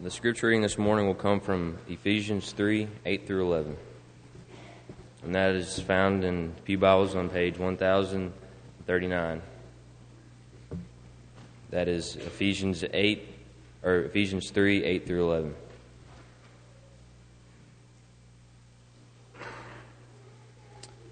The 0.00 0.12
scripture 0.12 0.46
reading 0.46 0.62
this 0.62 0.78
morning 0.78 1.08
will 1.08 1.14
come 1.14 1.40
from 1.40 1.76
Ephesians 1.88 2.52
3 2.52 2.86
8 3.04 3.26
through 3.26 3.46
11. 3.46 3.76
And 5.24 5.34
that 5.34 5.56
is 5.56 5.80
found 5.80 6.22
in 6.22 6.54
Pew 6.64 6.78
Bibles 6.78 7.16
on 7.16 7.28
page 7.28 7.58
1039. 7.58 9.42
That 11.70 11.88
is 11.88 12.14
Ephesians 12.14 12.84
8 12.92 13.28
or 13.82 14.02
Ephesians 14.02 14.50
3 14.50 14.84
8 14.84 15.04
through 15.04 15.24
11. 15.24 15.54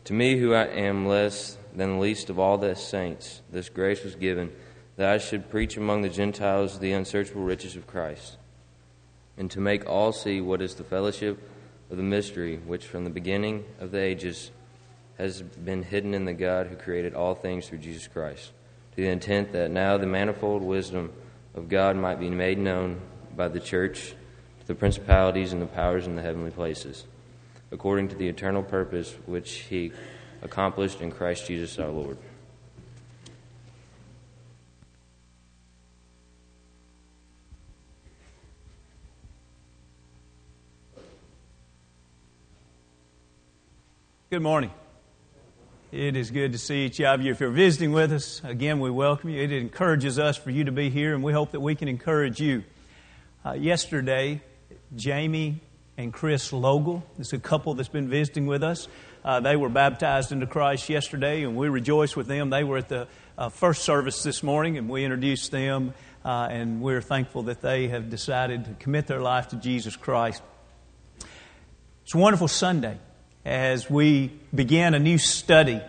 To 0.05 0.13
me, 0.13 0.39
who 0.39 0.55
I 0.55 0.67
am 0.67 1.09
less 1.09 1.59
than 1.75 1.95
the 1.95 1.99
least 1.99 2.31
of 2.31 2.39
all 2.39 2.57
the 2.57 2.77
saints, 2.77 3.43
this 3.51 3.69
grace 3.69 4.05
was 4.05 4.15
given 4.15 4.53
that 4.95 5.13
I 5.13 5.19
should 5.19 5.51
preach 5.51 5.77
among 5.77 6.03
the 6.03 6.09
Gentiles 6.09 6.79
the 6.79 6.93
unsearchable 6.93 7.43
riches 7.43 7.75
of 7.75 7.89
Christ 7.89 8.37
and 9.37 9.51
to 9.51 9.61
make 9.61 9.89
all 9.89 10.13
see 10.13 10.41
what 10.41 10.63
is 10.63 10.75
the 10.75 10.85
fellowship 10.85 11.39
of 11.91 11.97
the 11.97 12.03
mystery 12.03 12.57
which 12.59 12.87
from 12.87 13.05
the 13.05 13.11
beginning 13.11 13.65
of 13.81 13.91
the 13.91 14.01
ages 14.01 14.51
has 15.19 15.43
been 15.43 15.83
hidden 15.83 16.15
in 16.15 16.25
the 16.25 16.33
God 16.33 16.67
who 16.67 16.77
created 16.77 17.15
all 17.15 17.35
things 17.35 17.69
through 17.69 17.79
Jesus 17.79 18.09
Christ, 18.09 18.53
to 18.95 18.97
the 18.97 19.09
intent 19.09 19.53
that 19.53 19.71
now 19.71 19.97
the 19.97 20.07
manifold 20.07 20.63
wisdom 20.63 21.13
of 21.55 21.69
God 21.69 21.97
might 21.97 22.21
be 22.21 22.31
made 22.31 22.59
known 22.59 23.01
by 23.35 23.49
the 23.49 23.61
church 23.61 24.15
to 24.61 24.67
the 24.67 24.75
principalities 24.75 25.53
and 25.53 25.63
the 25.63 25.67
powers 25.67 26.07
in 26.07 26.17
the 26.17 26.23
heavenly 26.23 26.51
places, 26.51 27.07
according 27.71 28.09
to 28.09 28.17
the 28.17 28.29
eternal 28.29 28.63
purpose 28.63 29.15
which 29.27 29.53
he 29.71 29.93
accomplished 30.43 31.01
in 31.01 31.11
Christ 31.11 31.47
Jesus 31.47 31.79
our 31.79 31.89
Lord 31.89 32.19
Good 44.37 44.43
morning. 44.43 44.71
It 45.91 46.15
is 46.15 46.31
good 46.31 46.53
to 46.53 46.59
see 46.59 46.85
each 46.85 47.01
of 47.01 47.23
you. 47.23 47.33
If 47.33 47.41
you're 47.41 47.49
visiting 47.49 47.93
with 47.93 48.13
us, 48.13 48.43
again, 48.45 48.81
we 48.81 48.91
welcome 48.91 49.31
you. 49.31 49.43
It 49.43 49.51
encourages 49.51 50.19
us 50.19 50.37
for 50.37 50.51
you 50.51 50.65
to 50.65 50.73
be 50.73 50.91
here, 50.91 51.15
and 51.15 51.25
we 51.25 51.33
hope 51.33 51.53
that 51.53 51.61
we 51.61 51.75
can 51.75 51.89
encourage 51.89 52.39
you. 52.39 52.63
Uh, 53.47 53.53
yesterday, 53.53 54.43
Jamie 54.95 55.63
and 55.97 56.13
Chris 56.13 56.53
Logel, 56.53 57.03
this 57.17 57.29
is 57.29 57.33
a 57.33 57.39
couple 57.39 57.73
that's 57.73 57.89
been 57.89 58.11
visiting 58.11 58.47
with 58.47 58.63
us. 58.63 58.89
Uh, 59.25 59.41
they 59.41 59.57
were 59.57 59.71
baptized 59.71 60.33
into 60.33 60.47
Christ 60.47 60.91
yesterday, 60.91 61.43
and 61.43 61.57
we 61.57 61.71
rejoice 61.71 62.15
with 62.15 62.27
them. 62.27 62.51
They 62.51 62.63
were 62.63 62.77
at 62.77 62.91
the 62.91 63.09
uh, 63.39 63.49
first 63.49 63.85
service 63.85 64.23
this 64.23 64.43
morning, 64.43 64.77
and 64.77 64.91
we 64.91 65.03
introduced 65.03 65.51
them, 65.51 65.95
uh, 66.27 66.49
and 66.51 66.83
we're 66.83 67.01
thankful 67.01 67.45
that 67.45 67.63
they 67.63 67.89
have 67.89 68.11
decided 68.11 68.67
to 68.67 68.75
commit 68.75 69.07
their 69.07 69.23
life 69.23 69.49
to 69.49 69.57
Jesus 69.57 69.97
Christ. 69.97 70.43
It's 72.03 72.15
a 72.15 72.19
wonderful 72.19 72.49
Sunday 72.49 72.99
as 73.47 73.89
we 73.89 74.33
begin 74.53 74.95
a 74.95 74.99
new 74.99 75.19
study 75.19 75.81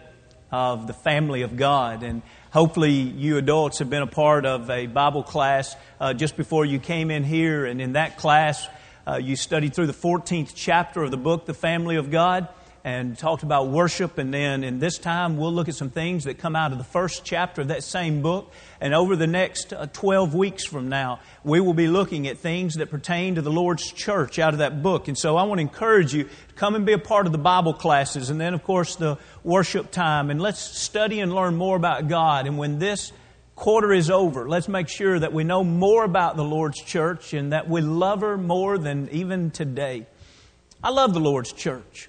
of 0.52 0.86
the 0.86 0.94
family 0.94 1.42
of 1.42 1.58
God. 1.58 2.04
And 2.04 2.22
hopefully, 2.52 2.92
you 2.92 3.38
adults 3.38 3.80
have 3.80 3.90
been 3.90 4.04
a 4.04 4.08
part 4.08 4.46
of 4.46 4.70
a 4.70 4.86
Bible 4.86 5.24
class 5.24 5.76
uh, 6.00 6.14
just 6.14 6.38
before 6.38 6.66
you 6.66 6.78
came 6.78 7.10
in 7.10 7.24
here. 7.24 7.66
And 7.66 7.82
in 7.82 7.94
that 7.94 8.18
class, 8.18 8.68
uh, 9.08 9.18
you 9.18 9.36
studied 9.36 9.74
through 9.74 9.88
the 9.88 9.94
14th 9.94 10.52
chapter 10.54 11.02
of 11.02 11.10
the 11.10 11.18
book, 11.18 11.48
The 11.48 11.56
Family 11.56 11.96
of 11.96 12.12
God 12.12 12.48
and 12.88 13.18
talked 13.18 13.44
about 13.44 13.68
worship. 13.68 14.18
And 14.18 14.34
then 14.34 14.64
in 14.64 14.80
this 14.80 14.98
time, 14.98 15.36
we'll 15.36 15.52
look 15.52 15.68
at 15.68 15.76
some 15.76 15.90
things 15.90 16.24
that 16.24 16.38
come 16.38 16.56
out 16.56 16.72
of 16.72 16.78
the 16.78 16.86
first 16.86 17.26
chapter 17.26 17.64
of 17.64 17.68
that 17.68 17.84
same 17.84 18.22
book. 18.22 18.50
And 18.80 18.94
over 18.94 19.18
the 19.18 19.28
next 19.28 19.74
uh, 19.74 19.88
12 19.88 20.34
weeks 20.34 20.66
from 20.66 20.88
now, 20.88 21.20
we 21.44 21.60
will 21.60 21.74
be 21.74 21.88
looking 21.88 22.30
at 22.30 22.38
things 22.38 22.76
that 22.76 22.90
pertain 22.90 23.36
to 23.36 23.42
the 23.42 23.52
Lord's 23.52 23.92
church 23.92 24.40
out 24.40 24.54
of 24.54 24.60
that 24.60 24.82
book. 24.82 25.10
And 25.10 25.18
so 25.18 25.36
I 25.36 25.44
want 25.44 25.60
to 25.60 25.64
encourage 25.64 26.14
you 26.14 26.24
to 26.24 26.56
come 26.56 26.76
and 26.76 26.86
be 26.86 26.94
a 26.94 26.98
part 26.98 27.26
of 27.26 27.34
the 27.34 27.38
Bible 27.38 27.74
classes. 27.74 28.30
And 28.30 28.40
then, 28.40 28.54
of 28.54 28.64
course, 28.64 28.96
the 28.96 29.18
worship 29.44 29.92
time. 29.92 30.30
And 30.30 30.42
let's 30.42 30.62
study 30.62 31.20
and 31.20 31.36
learn 31.36 31.58
more 31.58 31.76
about 31.76 32.08
God. 32.08 32.48
And 32.48 32.58
when 32.58 32.80
this 32.80 33.12
quarter 33.58 33.92
is 33.92 34.10
over, 34.10 34.48
let's 34.48 34.70
make 34.70 34.88
sure 34.88 35.20
that 35.20 35.34
we 35.34 35.44
know 35.44 35.62
more 35.62 36.06
about 36.06 36.38
the 36.38 36.46
Lord's 36.46 36.82
church 36.82 37.34
and 37.34 37.52
that 37.52 37.68
we 37.68 37.82
love 37.82 38.22
her 38.22 38.38
more 38.38 38.78
than 38.78 39.10
even 39.10 39.52
today. 39.52 40.06
I 40.82 40.92
love 40.92 41.14
the 41.14 41.20
Lord's 41.20 41.52
church. 41.52 42.08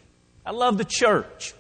I 0.49 0.53
love 0.53 0.79
the 0.79 0.85
church. 0.87 1.53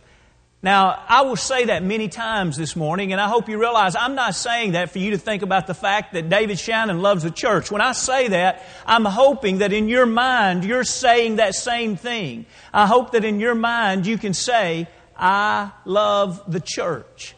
Now, 0.62 1.04
I 1.06 1.20
will 1.20 1.36
say 1.36 1.66
that 1.66 1.82
many 1.82 2.08
times 2.08 2.56
this 2.56 2.74
morning, 2.74 3.12
and 3.12 3.20
I 3.20 3.28
hope 3.28 3.46
you 3.50 3.60
realize 3.60 3.94
I'm 3.94 4.14
not 4.14 4.34
saying 4.34 4.72
that 4.72 4.92
for 4.92 4.98
you 4.98 5.10
to 5.10 5.18
think 5.18 5.42
about 5.42 5.66
the 5.66 5.74
fact 5.74 6.14
that 6.14 6.30
David 6.30 6.58
Shannon 6.58 7.02
loves 7.02 7.22
the 7.22 7.30
church. 7.30 7.70
When 7.70 7.82
I 7.82 7.92
say 7.92 8.28
that, 8.28 8.64
I'm 8.86 9.04
hoping 9.04 9.58
that 9.58 9.74
in 9.74 9.90
your 9.90 10.06
mind 10.06 10.64
you're 10.64 10.84
saying 10.84 11.36
that 11.36 11.54
same 11.54 11.96
thing. 11.96 12.46
I 12.72 12.86
hope 12.86 13.12
that 13.12 13.26
in 13.26 13.40
your 13.40 13.54
mind 13.54 14.06
you 14.06 14.16
can 14.16 14.32
say, 14.32 14.88
I 15.14 15.70
love 15.84 16.50
the 16.50 16.60
church. 16.60 17.34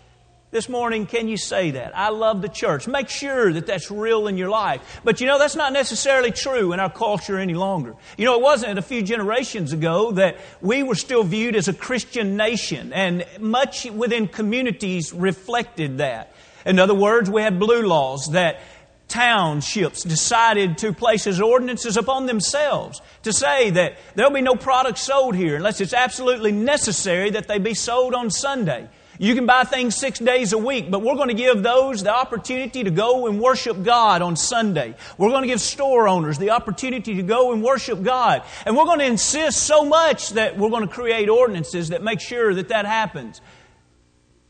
This 0.53 0.69
morning, 0.69 1.07
can 1.07 1.29
you 1.29 1.37
say 1.37 1.71
that? 1.71 1.97
I 1.97 2.09
love 2.09 2.43
the 2.43 2.49
church. 2.49 2.89
Make 2.89 3.09
sure 3.09 3.53
that 3.53 3.69
that's 3.69 3.89
real 3.89 4.27
in 4.27 4.37
your 4.37 4.51
life. 4.51 5.01
But 5.05 5.21
you 5.21 5.29
know, 5.29 5.39
that's 5.39 5.55
not 5.55 5.73
necessarily 5.73 6.33
true 6.33 6.73
in 6.73 6.81
our 6.81 6.91
culture 6.91 7.39
any 7.39 7.55
longer. 7.55 7.95
You 8.19 8.25
know, 8.25 8.35
it 8.35 8.43
wasn't 8.43 8.77
a 8.77 8.83
few 8.83 9.01
generations 9.01 9.73
ago 9.73 10.11
that 10.13 10.39
we 10.61 10.83
were 10.83 10.97
still 10.97 11.23
viewed 11.23 11.55
as 11.55 11.69
a 11.69 11.73
Christian 11.73 12.37
nation, 12.37 12.93
and 12.93 13.25
much 13.39 13.89
within 13.89 14.27
communities 14.27 15.13
reflected 15.13 15.99
that. 15.99 16.33
In 16.67 16.81
other 16.81 16.97
words, 16.97 17.31
we 17.31 17.43
had 17.43 17.61
blue 17.61 17.87
laws 17.87 18.31
that 18.33 18.59
townships 19.07 20.03
decided 20.03 20.79
to 20.79 20.93
place 20.93 21.29
as 21.29 21.41
ordinances 21.41 21.97
upon 21.97 22.27
themselves 22.27 23.01
to 23.23 23.33
say 23.33 23.71
that 23.71 23.99
there'll 24.17 24.33
be 24.33 24.41
no 24.41 24.57
products 24.57 25.03
sold 25.03 25.37
here 25.37 25.55
unless 25.55 25.81
it's 25.81 25.95
absolutely 25.95 26.51
necessary 26.51 27.31
that 27.31 27.47
they 27.47 27.59
be 27.59 27.75
sold 27.75 28.15
on 28.15 28.31
Sunday. 28.31 28.89
You 29.23 29.35
can 29.35 29.45
buy 29.45 29.65
things 29.65 29.97
six 29.97 30.19
days 30.19 30.55
a 30.55 30.59
week, 30.59 30.91
but 30.91 31.03
we're 31.03 31.15
going 31.15 31.29
to 31.29 31.35
give 31.35 31.63
those 31.63 32.03
the 32.03 32.11
opportunity 32.11 32.85
to 32.85 32.91
go 32.91 33.27
and 33.27 33.39
worship 33.39 33.83
God 33.83 34.23
on 34.23 34.35
Sunday. 34.35 34.95
We're 35.19 35.29
going 35.29 35.43
to 35.43 35.47
give 35.47 35.61
store 35.61 36.09
owners 36.09 36.39
the 36.39 36.53
opportunity 36.53 37.17
to 37.17 37.23
go 37.23 37.53
and 37.53 37.63
worship 37.63 38.03
God. 38.03 38.43
And 38.65 38.75
we're 38.79 38.87
going 38.87 39.01
to 39.01 39.05
insist 39.05 39.65
so 39.65 39.85
much 39.85 40.31
that 40.31 40.57
we're 40.57 40.71
going 40.71 40.89
to 40.89 40.93
create 40.93 41.29
ordinances 41.29 41.91
that 41.91 42.03
make 42.03 42.19
sure 42.19 42.55
that 42.55 42.69
that 42.69 42.87
happens. 42.87 43.43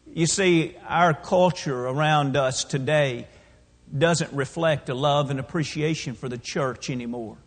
You 0.06 0.26
see, 0.26 0.76
our 0.86 1.14
culture 1.14 1.88
around 1.88 2.36
us 2.36 2.62
today 2.62 3.26
doesn't 3.98 4.32
reflect 4.32 4.88
a 4.88 4.94
love 4.94 5.30
and 5.30 5.40
appreciation 5.40 6.14
for 6.14 6.28
the 6.28 6.38
church 6.38 6.90
anymore. 6.90 7.38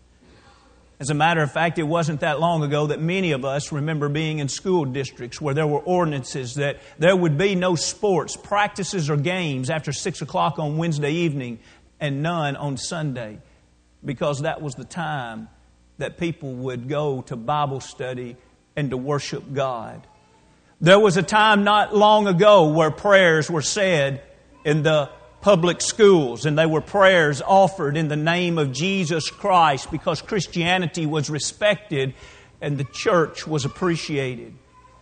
As 1.04 1.10
a 1.10 1.14
matter 1.14 1.42
of 1.42 1.52
fact, 1.52 1.80
it 1.80 1.84
wasn't 1.84 2.22
that 2.22 2.40
long 2.40 2.64
ago 2.64 2.88
that 2.88 3.02
many 3.02 3.34
of 3.34 3.44
us 3.44 3.74
remember 3.74 4.08
being 4.08 4.40
in 4.40 4.48
school 4.48 4.86
districts 4.86 5.42
where 5.42 5.54
there 5.54 5.68
were 5.68 5.82
ordinances 5.82 6.56
that 6.56 6.80
there 6.98 7.14
would 7.14 7.38
be 7.38 7.56
no 7.56 7.76
sports, 7.76 8.38
practices, 8.38 9.10
or 9.10 9.18
games 9.18 9.70
after 9.70 9.92
6 9.92 10.22
o'clock 10.22 10.60
on 10.60 10.78
Wednesday 10.78 11.12
evening 11.12 11.60
and 12.00 12.24
none 12.24 12.56
on 12.56 12.78
Sunday 12.78 13.40
because 14.06 14.44
that 14.44 14.62
was 14.62 14.76
the 14.76 14.86
time 14.86 15.50
that 15.98 16.18
people 16.18 16.54
would 16.54 16.88
go 16.88 17.22
to 17.24 17.36
Bible 17.36 17.82
study 17.82 18.38
and 18.78 18.90
to 18.92 18.96
worship 18.96 19.44
God. 19.52 20.08
There 20.80 21.00
was 21.00 21.18
a 21.18 21.22
time 21.22 21.66
not 21.66 21.94
long 21.94 22.28
ago 22.28 22.70
where 22.70 22.92
prayers 22.92 23.52
were 23.52 23.62
said 23.62 24.24
in 24.64 24.84
the 24.84 25.10
public 25.44 25.82
schools, 25.82 26.46
and 26.46 26.58
they 26.58 26.66
were 26.66 26.80
prayers 26.80 27.42
offered 27.42 27.98
in 27.98 28.08
the 28.08 28.16
name 28.16 28.58
of 28.58 28.72
Jesus 28.72 29.30
Christ 29.30 29.92
because 29.92 30.22
Christianity 30.22 31.06
was 31.06 31.30
respected 31.30 32.14
and 32.62 32.78
the 32.78 32.86
church 32.86 33.46
was 33.46 33.66
appreciated. 33.66 34.54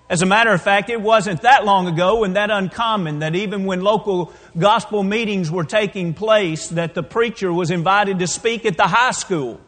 As 0.09 0.24
a 0.24 0.25
matter 0.25 0.52
of 0.52 0.59
fact, 0.59 0.90
it 0.90 1.00
wasn't 1.00 1.44
that 1.44 1.63
long 1.63 1.88
ago 1.88 2.24
and 2.24 2.35
that 2.35 2.50
uncommon 2.50 3.19
that 3.19 3.35
even 3.35 3.66
when 3.66 3.81
local 3.81 4.34
gospel 4.57 5.03
meetings 5.03 5.52
were 5.52 5.63
taking 5.63 6.16
place, 6.16 6.69
that 6.69 6.96
the 6.96 7.03
preacher 7.03 7.53
was 7.53 7.69
invited 7.69 8.18
to 8.18 8.28
speak 8.28 8.66
at 8.66 8.78
the 8.78 8.88
high 8.88 9.12
school 9.12 9.62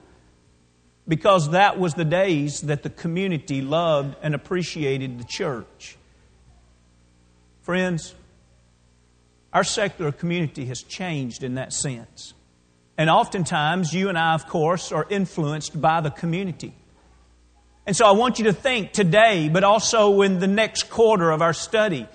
because 1.07 1.51
that 1.51 1.79
was 1.79 1.93
the 1.93 2.03
days 2.03 2.61
that 2.61 2.81
the 2.81 2.89
community 2.89 3.61
loved 3.61 4.15
and 4.23 4.33
appreciated 4.33 5.19
the 5.19 5.23
church. 5.25 5.97
Friends, 7.61 8.15
our 9.53 9.63
secular 9.63 10.11
community 10.11 10.65
has 10.65 10.81
changed 10.81 11.43
in 11.43 11.55
that 11.55 11.71
sense. 11.71 12.33
And 12.97 13.09
oftentimes, 13.09 13.93
you 13.93 14.09
and 14.09 14.17
I, 14.17 14.33
of 14.33 14.47
course, 14.47 14.91
are 14.91 15.05
influenced 15.09 15.79
by 15.79 16.01
the 16.01 16.11
community. 16.11 16.73
And 17.85 17.95
so 17.95 18.05
I 18.05 18.11
want 18.11 18.39
you 18.39 18.45
to 18.45 18.53
think 18.53 18.91
today, 18.91 19.49
but 19.49 19.63
also 19.63 20.21
in 20.21 20.39
the 20.39 20.47
next 20.47 20.89
quarter 20.89 21.31
of 21.31 21.41
our 21.41 21.53
study. 21.53 22.07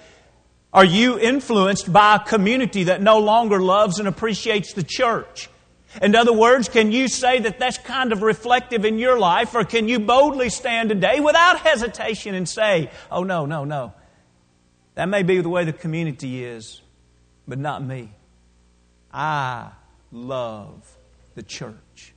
Are 0.73 0.85
you 0.85 1.19
influenced 1.19 1.93
by 1.93 2.17
a 2.17 2.19
community 2.19 2.85
that 2.85 3.01
no 3.01 3.19
longer 3.19 3.61
loves 3.61 3.99
and 3.99 4.09
appreciates 4.09 4.73
the 4.73 4.83
church? 4.83 5.49
In 6.03 6.15
other 6.15 6.33
words, 6.33 6.69
can 6.69 6.93
you 6.93 7.09
say 7.09 7.41
that 7.41 7.59
that's 7.59 7.79
kind 7.79 8.13
of 8.13 8.23
reflective 8.23 8.85
in 8.85 8.99
your 8.99 9.19
life, 9.19 9.55
or 9.55 9.65
can 9.65 9.89
you 9.89 9.99
boldly 9.99 10.51
stand 10.51 10.91
today 10.91 11.21
without 11.21 11.61
hesitation 11.61 12.35
and 12.35 12.49
say, 12.49 12.91
oh, 13.11 13.23
no, 13.23 13.47
no, 13.47 13.65
no. 13.65 13.95
That 14.95 15.09
may 15.09 15.23
be 15.23 15.41
the 15.41 15.49
way 15.49 15.65
the 15.65 15.73
community 15.73 16.45
is, 16.45 16.83
but 17.49 17.59
not 17.59 17.83
me. 17.83 18.11
I 19.13 19.71
love 20.13 20.97
the 21.35 21.43
church. 21.43 22.15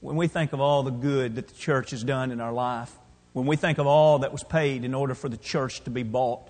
when 0.00 0.16
we 0.16 0.26
think 0.26 0.52
of 0.52 0.60
all 0.60 0.82
the 0.82 0.90
good 0.90 1.36
that 1.36 1.46
the 1.46 1.54
church 1.54 1.90
has 1.90 2.02
done 2.02 2.32
in 2.32 2.40
our 2.40 2.52
life, 2.52 2.92
when 3.32 3.46
we 3.46 3.54
think 3.54 3.78
of 3.78 3.86
all 3.86 4.20
that 4.20 4.32
was 4.32 4.42
paid 4.42 4.84
in 4.84 4.94
order 4.94 5.14
for 5.14 5.28
the 5.28 5.36
church 5.36 5.82
to 5.84 5.90
be 5.90 6.02
bought, 6.02 6.48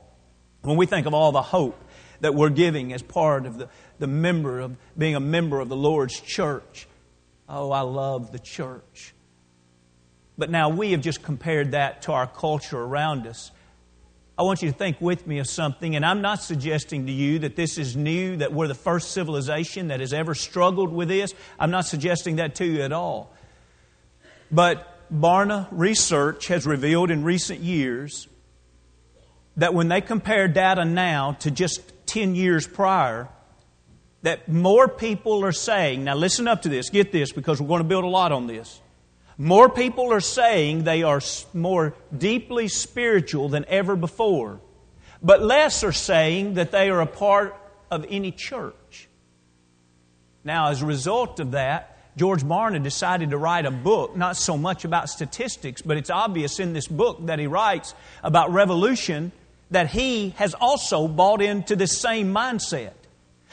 when 0.62 0.76
we 0.76 0.86
think 0.86 1.06
of 1.06 1.12
all 1.12 1.32
the 1.32 1.42
hope 1.42 1.78
that 2.20 2.34
we're 2.34 2.50
giving 2.50 2.92
as 2.92 3.02
part 3.02 3.44
of 3.44 3.58
the, 3.58 3.68
the 3.98 4.06
member 4.06 4.60
of 4.60 4.76
being 4.96 5.14
a 5.14 5.20
member 5.20 5.60
of 5.60 5.68
the 5.68 5.76
Lord's 5.76 6.18
church, 6.18 6.88
oh, 7.48 7.70
I 7.72 7.80
love 7.82 8.32
the 8.32 8.38
church. 8.38 9.14
But 10.38 10.48
now 10.50 10.70
we 10.70 10.92
have 10.92 11.02
just 11.02 11.22
compared 11.22 11.72
that 11.72 12.02
to 12.02 12.12
our 12.12 12.26
culture 12.26 12.80
around 12.80 13.26
us. 13.26 13.50
I 14.42 14.44
want 14.44 14.60
you 14.60 14.72
to 14.72 14.76
think 14.76 15.00
with 15.00 15.24
me 15.24 15.38
of 15.38 15.46
something, 15.46 15.94
and 15.94 16.04
I'm 16.04 16.20
not 16.20 16.42
suggesting 16.42 17.06
to 17.06 17.12
you 17.12 17.38
that 17.38 17.54
this 17.54 17.78
is 17.78 17.96
new, 17.96 18.38
that 18.38 18.52
we're 18.52 18.66
the 18.66 18.74
first 18.74 19.12
civilization 19.12 19.86
that 19.86 20.00
has 20.00 20.12
ever 20.12 20.34
struggled 20.34 20.92
with 20.92 21.06
this. 21.06 21.32
I'm 21.60 21.70
not 21.70 21.86
suggesting 21.86 22.36
that 22.36 22.56
to 22.56 22.64
you 22.64 22.82
at 22.82 22.90
all. 22.90 23.32
But 24.50 24.84
Barna 25.14 25.68
research 25.70 26.48
has 26.48 26.66
revealed 26.66 27.12
in 27.12 27.22
recent 27.22 27.60
years 27.60 28.26
that 29.56 29.74
when 29.74 29.86
they 29.86 30.00
compare 30.00 30.48
data 30.48 30.84
now 30.84 31.34
to 31.34 31.52
just 31.52 31.80
10 32.06 32.34
years 32.34 32.66
prior, 32.66 33.28
that 34.22 34.48
more 34.48 34.88
people 34.88 35.44
are 35.44 35.52
saying, 35.52 36.02
now 36.02 36.16
listen 36.16 36.48
up 36.48 36.62
to 36.62 36.68
this, 36.68 36.90
get 36.90 37.12
this, 37.12 37.30
because 37.30 37.60
we're 37.60 37.68
going 37.68 37.82
to 37.82 37.88
build 37.88 38.02
a 38.02 38.08
lot 38.08 38.32
on 38.32 38.48
this. 38.48 38.80
More 39.38 39.68
people 39.68 40.12
are 40.12 40.20
saying 40.20 40.84
they 40.84 41.02
are 41.02 41.20
more 41.54 41.94
deeply 42.16 42.68
spiritual 42.68 43.48
than 43.48 43.64
ever 43.68 43.96
before, 43.96 44.60
but 45.22 45.42
less 45.42 45.82
are 45.84 45.92
saying 45.92 46.54
that 46.54 46.70
they 46.70 46.90
are 46.90 47.00
a 47.00 47.06
part 47.06 47.56
of 47.90 48.06
any 48.08 48.32
church. 48.32 49.08
Now, 50.44 50.68
as 50.68 50.82
a 50.82 50.86
result 50.86 51.40
of 51.40 51.52
that, 51.52 51.88
George 52.16 52.42
Barna 52.42 52.82
decided 52.82 53.30
to 53.30 53.38
write 53.38 53.64
a 53.64 53.70
book, 53.70 54.16
not 54.16 54.36
so 54.36 54.58
much 54.58 54.84
about 54.84 55.08
statistics, 55.08 55.80
but 55.80 55.96
it's 55.96 56.10
obvious 56.10 56.60
in 56.60 56.74
this 56.74 56.86
book 56.86 57.26
that 57.26 57.38
he 57.38 57.46
writes 57.46 57.94
about 58.22 58.52
revolution 58.52 59.32
that 59.70 59.88
he 59.88 60.30
has 60.30 60.54
also 60.54 61.08
bought 61.08 61.40
into 61.40 61.74
this 61.74 61.98
same 61.98 62.32
mindset. 62.34 62.92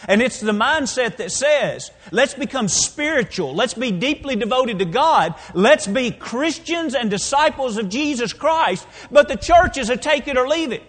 And 0.07 0.21
it's 0.21 0.39
the 0.39 0.51
mindset 0.51 1.17
that 1.17 1.31
says, 1.31 1.91
let's 2.11 2.33
become 2.33 2.67
spiritual. 2.67 3.53
Let's 3.53 3.73
be 3.73 3.91
deeply 3.91 4.35
devoted 4.35 4.79
to 4.79 4.85
God. 4.85 5.35
Let's 5.53 5.87
be 5.87 6.11
Christians 6.11 6.95
and 6.95 7.09
disciples 7.09 7.77
of 7.77 7.89
Jesus 7.89 8.33
Christ. 8.33 8.87
But 9.11 9.27
the 9.27 9.35
church 9.35 9.77
is 9.77 9.89
a 9.89 9.97
take 9.97 10.27
it 10.27 10.37
or 10.37 10.47
leave 10.47 10.71
it. 10.71 10.83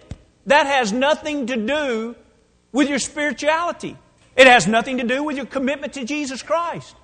That 0.45 0.65
has 0.65 0.91
nothing 0.93 1.47
to 1.47 1.55
do 1.55 2.15
with 2.71 2.89
your 2.89 2.99
spirituality. 2.99 3.97
It 4.35 4.47
has 4.47 4.65
nothing 4.65 4.97
to 4.99 5.03
do 5.03 5.23
with 5.23 5.35
your 5.35 5.45
commitment 5.45 5.93
to 5.93 6.05
Jesus 6.05 6.41
Christ. 6.41 6.95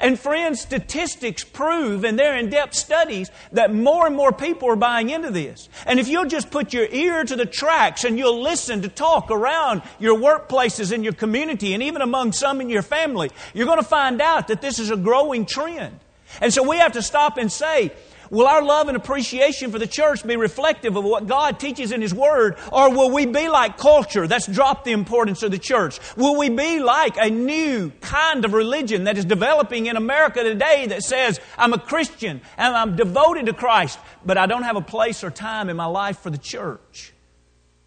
And 0.00 0.18
friends, 0.18 0.60
statistics 0.60 1.44
prove 1.44 2.04
in 2.04 2.16
their 2.16 2.36
in 2.36 2.50
depth 2.50 2.74
studies 2.74 3.30
that 3.52 3.72
more 3.72 4.06
and 4.06 4.16
more 4.16 4.32
people 4.32 4.68
are 4.68 4.76
buying 4.76 5.10
into 5.10 5.30
this. 5.30 5.68
And 5.86 6.00
if 6.00 6.08
you'll 6.08 6.26
just 6.26 6.50
put 6.50 6.72
your 6.72 6.86
ear 6.86 7.22
to 7.24 7.36
the 7.36 7.46
tracks 7.46 8.02
and 8.02 8.18
you'll 8.18 8.42
listen 8.42 8.82
to 8.82 8.88
talk 8.88 9.30
around 9.30 9.82
your 10.00 10.18
workplaces 10.18 10.92
in 10.92 11.04
your 11.04 11.12
community 11.12 11.72
and 11.72 11.82
even 11.82 12.02
among 12.02 12.32
some 12.32 12.60
in 12.60 12.68
your 12.68 12.82
family, 12.82 13.30
you're 13.54 13.66
going 13.66 13.78
to 13.78 13.84
find 13.84 14.20
out 14.20 14.48
that 14.48 14.60
this 14.60 14.80
is 14.80 14.90
a 14.90 14.96
growing 14.96 15.46
trend. 15.46 16.00
And 16.40 16.52
so 16.52 16.68
we 16.68 16.78
have 16.78 16.92
to 16.92 17.02
stop 17.02 17.38
and 17.38 17.50
say, 17.50 17.92
Will 18.30 18.46
our 18.46 18.62
love 18.62 18.88
and 18.88 18.96
appreciation 18.96 19.70
for 19.70 19.78
the 19.78 19.86
church 19.86 20.26
be 20.26 20.36
reflective 20.36 20.96
of 20.96 21.04
what 21.04 21.26
God 21.26 21.60
teaches 21.60 21.92
in 21.92 22.00
His 22.00 22.14
Word? 22.14 22.56
Or 22.72 22.90
will 22.90 23.10
we 23.10 23.26
be 23.26 23.48
like 23.48 23.78
culture 23.78 24.26
that's 24.26 24.46
dropped 24.46 24.84
the 24.84 24.92
importance 24.92 25.42
of 25.42 25.50
the 25.50 25.58
church? 25.58 25.98
Will 26.16 26.36
we 26.36 26.48
be 26.48 26.80
like 26.80 27.16
a 27.16 27.30
new 27.30 27.90
kind 28.00 28.44
of 28.44 28.52
religion 28.52 29.04
that 29.04 29.18
is 29.18 29.24
developing 29.24 29.86
in 29.86 29.96
America 29.96 30.42
today 30.42 30.86
that 30.86 31.02
says, 31.02 31.40
I'm 31.56 31.72
a 31.72 31.78
Christian 31.78 32.40
and 32.56 32.74
I'm 32.74 32.96
devoted 32.96 33.46
to 33.46 33.52
Christ, 33.52 33.98
but 34.24 34.38
I 34.38 34.46
don't 34.46 34.64
have 34.64 34.76
a 34.76 34.82
place 34.82 35.22
or 35.22 35.30
time 35.30 35.68
in 35.68 35.76
my 35.76 35.86
life 35.86 36.18
for 36.18 36.30
the 36.30 36.38
church? 36.38 37.12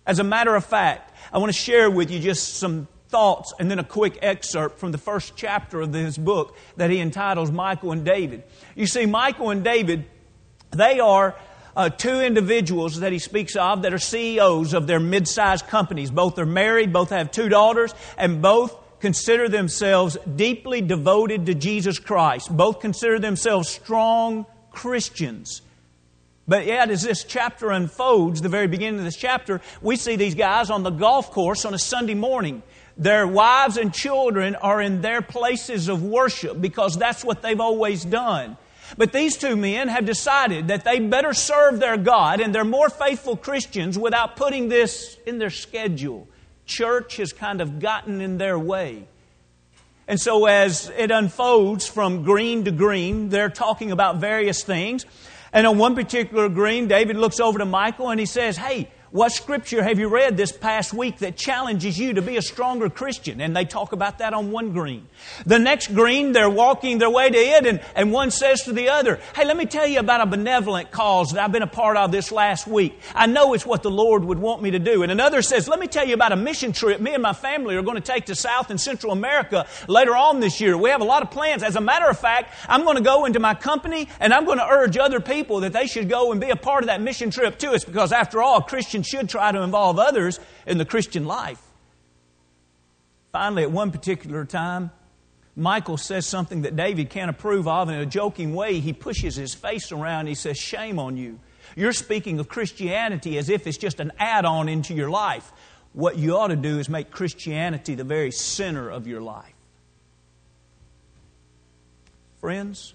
As 0.06 0.20
a 0.20 0.24
matter 0.24 0.56
of 0.56 0.66
fact, 0.66 1.14
I 1.32 1.38
want 1.38 1.52
to 1.52 1.58
share 1.58 1.92
with 1.92 2.10
you 2.10 2.20
just 2.20 2.56
some 2.56 2.88
thoughts 3.10 3.54
and 3.60 3.70
then 3.70 3.80
a 3.80 3.84
quick 3.84 4.18
excerpt 4.22 4.80
from 4.80 4.92
the 4.92 4.98
first 4.98 5.34
chapter 5.36 5.82
of 5.82 5.92
this 5.92 6.18
book 6.18 6.56
that 6.78 6.90
he 6.90 7.00
entitles 7.00 7.52
Michael 7.52 7.92
and 7.92 8.06
David. 8.06 8.44
You 8.76 8.88
see, 8.88 9.06
Michael 9.06 9.50
and 9.50 9.64
David 9.64 10.06
they 10.72 11.00
are 11.00 11.36
uh, 11.76 11.90
two 11.90 12.22
individuals 12.22 13.00
that 13.00 13.12
he 13.12 13.20
speaks 13.20 13.56
of 13.56 13.84
that 13.84 13.94
are 13.94 14.00
CEOs 14.00 14.74
of 14.74 14.88
their 14.88 15.00
mid-sized 15.00 15.68
companies. 15.68 16.12
Both 16.12 16.38
are 16.38 16.46
married, 16.46 16.92
both 16.92 17.10
have 17.10 17.32
two 17.32 17.50
daughters, 17.50 17.94
and 18.18 18.42
both 18.42 18.76
consider 19.00 19.48
themselves 19.48 20.18
deeply 20.36 20.82
devoted 20.82 21.46
to 21.46 21.54
Jesus 21.54 22.00
Christ. 22.00 22.56
Both 22.56 22.82
consider 22.82 23.20
themselves 23.20 23.70
strong 23.70 24.46
Christians. 24.72 25.62
But 26.48 26.66
yet, 26.66 26.90
as 26.90 27.04
this 27.04 27.24
chapter 27.24 27.70
unfolds, 27.70 28.42
the 28.42 28.50
very 28.50 28.68
beginning 28.68 29.00
of 29.00 29.06
this 29.06 29.16
chapter, 29.16 29.62
we 29.82 29.96
see 29.96 30.16
these 30.16 30.36
guys 30.36 30.72
on 30.72 30.82
the 30.84 30.90
golf 30.90 31.32
course 31.32 31.64
on 31.64 31.74
a 31.74 31.80
Sunday 31.80 32.16
morning. 32.16 32.64
Their 32.98 33.28
wives 33.28 33.78
and 33.78 33.94
children 33.94 34.56
are 34.56 34.82
in 34.82 35.02
their 35.02 35.22
places 35.22 35.88
of 35.88 36.04
worship 36.04 36.60
because 36.60 36.98
that's 36.98 37.24
what 37.24 37.42
they've 37.42 37.60
always 37.60 38.04
done. 38.04 38.58
But 38.98 39.12
these 39.12 39.38
two 39.38 39.56
men 39.56 39.88
have 39.88 40.06
decided 40.06 40.68
that 40.70 40.84
they 40.84 41.00
better 41.00 41.34
serve 41.34 41.80
their 41.80 41.98
God 41.98 42.42
and 42.42 42.54
they're 42.54 42.64
more 42.64 42.90
faithful 42.90 43.38
Christians 43.38 43.98
without 43.98 44.36
putting 44.36 44.70
this 44.70 45.18
in 45.26 45.38
their 45.38 45.50
schedule. 45.50 46.28
Church 46.66 47.18
has 47.18 47.34
kind 47.34 47.62
of 47.62 47.80
gotten 47.80 48.22
in 48.22 48.38
their 48.38 48.58
way. 48.58 49.08
And 50.08 50.20
so, 50.20 50.48
as 50.48 50.92
it 50.98 51.12
unfolds 51.12 51.86
from 51.88 52.24
green 52.24 52.66
to 52.66 52.72
green, 52.72 53.30
they're 53.30 53.50
talking 53.50 53.92
about 53.92 54.18
various 54.18 54.64
things. 54.64 55.06
And 55.54 55.68
on 55.68 55.78
one 55.78 55.94
particular 55.94 56.50
green, 56.50 56.88
David 56.88 57.16
looks 57.16 57.40
over 57.40 57.60
to 57.60 57.66
Michael 57.66 58.10
and 58.10 58.20
he 58.20 58.26
says, 58.26 58.58
Hey, 58.58 58.90
what 59.12 59.32
scripture 59.32 59.82
have 59.82 59.98
you 59.98 60.08
read 60.08 60.38
this 60.38 60.52
past 60.52 60.94
week 60.94 61.20
that 61.20 61.36
challenges 61.36 61.98
you 61.98 62.14
to 62.14 62.22
be 62.22 62.38
a 62.38 62.42
stronger 62.42 62.90
Christian? 62.90 63.42
And 63.42 63.56
they 63.56 63.66
talk 63.66 63.92
about 63.92 64.20
that 64.20 64.34
on 64.34 64.52
one 64.52 64.72
green. 64.72 65.08
The 65.48 65.58
next 65.58 65.94
green, 65.94 66.32
they're 66.32 66.50
walking 66.50 67.00
their 67.00 67.10
way 67.10 67.30
to 67.30 67.38
it, 67.38 67.66
and, 67.66 67.82
and 67.96 68.12
one 68.12 68.30
says 68.30 68.64
to 68.64 68.74
the 68.74 68.90
other, 68.90 69.20
Hey, 69.36 69.46
let 69.46 69.58
me 69.58 69.66
tell 69.66 69.88
you 69.88 70.00
about 70.00 70.22
a 70.22 70.28
benevolent 70.28 70.92
cause 70.92 71.32
that 71.32 71.44
I've 71.44 71.52
been 71.52 71.64
a 71.64 71.68
part 71.68 71.98
of 71.98 72.12
this 72.12 72.32
last 72.32 72.68
week. 72.68 73.00
I 73.16 73.26
know 73.26 73.54
it's 73.54 73.66
what 73.66 73.82
the 73.82 73.92
Lord 73.92 74.24
would 74.24 74.40
want 74.40 74.62
me 74.62 74.72
to 74.72 74.80
do. 74.80 75.02
And 75.02 75.12
another 75.12 75.42
says, 75.42 75.68
Let 75.68 75.80
me 75.80 75.88
tell 75.88 76.08
you 76.08 76.14
about 76.14 76.32
a 76.32 76.36
mission 76.36 76.72
trip 76.72 77.00
me 77.00 77.14
and 77.14 77.24
my 77.24 77.34
family 77.34 77.76
are 77.76 77.82
going 77.82 77.96
to 77.96 78.02
take 78.02 78.26
to 78.26 78.36
South 78.36 78.70
and 78.70 78.80
Central 78.80 79.12
America 79.12 79.68
later 79.88 80.16
on 80.16 80.40
this 80.40 80.62
year. 80.62 80.78
We 80.78 80.90
have 80.90 81.02
a 81.02 81.06
lot 81.06 81.24
of 81.24 81.32
plans. 81.32 81.64
As 81.64 81.76
a 81.76 81.82
matter 81.82 82.08
of 82.08 82.20
fact, 82.20 82.54
I'm 82.68 82.84
going 82.84 82.98
to 82.98 83.04
go 83.04 83.26
into 83.26 83.40
my 83.40 83.54
company 83.54 84.08
and 84.20 84.34
I'm 84.34 84.46
going 84.46 84.60
to 84.60 84.68
urge 84.68 84.98
other 84.98 85.20
people 85.20 85.62
that 85.62 85.74
they 85.74 85.88
should 85.88 86.10
go 86.10 86.32
and 86.32 86.40
be 86.40 86.50
a 86.50 86.56
part 86.56 86.84
of 86.84 86.88
that 86.88 87.02
mission 87.02 87.32
trip 87.32 87.58
too. 87.58 87.74
It's 87.74 87.86
because 87.86 88.12
after 88.12 88.42
all, 88.42 88.62
Christians 89.04 89.20
should 89.22 89.30
try 89.30 89.52
to 89.52 89.62
involve 89.62 90.00
others 90.00 90.40
in 90.66 90.78
the 90.78 90.86
Christian 90.86 91.26
life. 91.26 91.62
Finally, 93.32 93.64
at 93.64 93.72
one 93.72 93.92
particular 93.92 94.46
time, 94.46 94.92
Michael 95.56 95.98
says 95.98 96.26
something 96.26 96.64
that 96.64 96.76
David 96.76 97.10
can't 97.10 97.30
approve 97.30 97.68
of 97.68 97.90
and 97.90 97.98
in 97.98 98.04
a 98.04 98.10
joking 98.10 98.54
way. 98.54 98.80
He 98.80 98.94
pushes 98.94 99.36
his 99.36 99.54
face 99.54 99.92
around. 99.92 100.28
He 100.28 100.36
says, 100.36 100.58
Shame 100.58 101.00
on 101.00 101.18
you. 101.18 101.40
You're 101.76 101.94
speaking 101.94 102.40
of 102.40 102.48
Christianity 102.48 103.38
as 103.38 103.50
if 103.50 103.68
it's 103.68 103.78
just 103.78 104.00
an 104.00 104.12
add 104.18 104.46
on 104.46 104.70
into 104.70 104.94
your 104.94 105.10
life. 105.10 105.52
What 105.94 106.18
you 106.18 106.38
ought 106.38 106.48
to 106.48 106.56
do 106.56 106.80
is 106.80 106.90
make 106.90 107.12
Christianity 107.12 107.96
the 107.96 108.04
very 108.04 108.32
center 108.32 108.90
of 108.90 109.08
your 109.08 109.22
life. 109.22 109.54
Friends, 112.40 112.94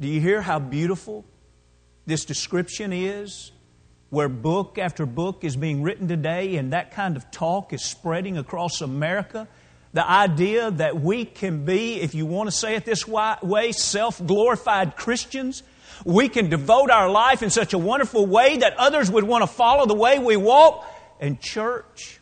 do 0.00 0.08
you 0.08 0.20
hear 0.20 0.40
how 0.40 0.58
beautiful 0.58 1.24
this 2.06 2.24
description 2.24 2.92
is 2.92 3.52
where 4.10 4.28
book 4.28 4.78
after 4.78 5.04
book 5.04 5.42
is 5.42 5.56
being 5.56 5.82
written 5.82 6.08
today 6.08 6.56
and 6.56 6.72
that 6.72 6.92
kind 6.92 7.16
of 7.16 7.30
talk 7.30 7.72
is 7.72 7.82
spreading 7.82 8.38
across 8.38 8.80
America. 8.80 9.48
The 9.92 10.08
idea 10.08 10.70
that 10.70 11.00
we 11.00 11.24
can 11.24 11.64
be, 11.64 12.00
if 12.00 12.14
you 12.14 12.26
want 12.26 12.48
to 12.48 12.56
say 12.56 12.76
it 12.76 12.84
this 12.84 13.06
way, 13.08 13.72
self 13.72 14.24
glorified 14.24 14.96
Christians. 14.96 15.62
We 16.04 16.28
can 16.28 16.50
devote 16.50 16.90
our 16.90 17.08
life 17.08 17.42
in 17.42 17.48
such 17.48 17.72
a 17.72 17.78
wonderful 17.78 18.26
way 18.26 18.58
that 18.58 18.76
others 18.76 19.10
would 19.10 19.24
want 19.24 19.42
to 19.42 19.46
follow 19.46 19.86
the 19.86 19.94
way 19.94 20.18
we 20.18 20.36
walk. 20.36 20.86
And, 21.18 21.40
church, 21.40 22.20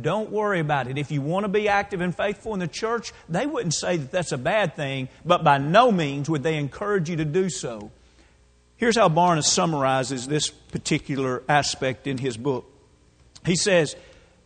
don't 0.00 0.30
worry 0.30 0.60
about 0.60 0.88
it. 0.88 0.96
If 0.96 1.10
you 1.10 1.20
want 1.20 1.44
to 1.44 1.48
be 1.48 1.68
active 1.68 2.00
and 2.00 2.16
faithful 2.16 2.54
in 2.54 2.60
the 2.60 2.68
church, 2.68 3.12
they 3.28 3.44
wouldn't 3.44 3.74
say 3.74 3.98
that 3.98 4.10
that's 4.10 4.32
a 4.32 4.38
bad 4.38 4.74
thing, 4.74 5.10
but 5.24 5.44
by 5.44 5.58
no 5.58 5.92
means 5.92 6.30
would 6.30 6.42
they 6.42 6.56
encourage 6.56 7.10
you 7.10 7.16
to 7.16 7.26
do 7.26 7.50
so. 7.50 7.90
Here's 8.82 8.96
how 8.96 9.08
Barna 9.08 9.44
summarizes 9.44 10.26
this 10.26 10.50
particular 10.50 11.44
aspect 11.48 12.08
in 12.08 12.18
his 12.18 12.36
book. 12.36 12.68
He 13.46 13.54
says, 13.54 13.94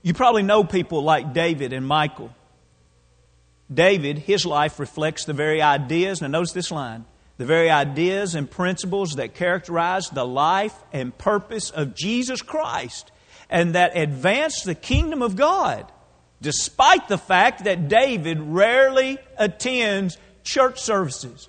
You 0.03 0.13
probably 0.13 0.43
know 0.43 0.63
people 0.63 1.03
like 1.03 1.33
David 1.33 1.73
and 1.73 1.87
Michael. 1.87 2.31
David, 3.73 4.19
his 4.19 4.45
life 4.45 4.79
reflects 4.79 5.25
the 5.25 5.33
very 5.33 5.63
ideas, 5.63 6.21
now 6.21 6.27
notice 6.27 6.53
this 6.53 6.71
line, 6.71 7.07
the 7.39 7.47
very 7.47 7.71
ideas 7.71 8.35
and 8.35 8.51
principles 8.51 9.15
that 9.15 9.33
characterize 9.33 10.11
the 10.11 10.27
life 10.27 10.75
and 10.93 11.17
purpose 11.17 11.71
of 11.71 11.95
Jesus 11.95 12.43
Christ 12.43 13.13
and 13.49 13.75
that 13.75 13.97
advance 13.97 14.65
the 14.65 14.75
kingdom 14.75 15.23
of 15.23 15.35
God, 15.35 15.91
despite 16.43 17.09
the 17.09 17.17
fact 17.17 17.65
that 17.65 17.89
David 17.89 18.39
rarely 18.43 19.17
attends 19.39 20.19
church 20.45 20.79
services. 20.79 21.49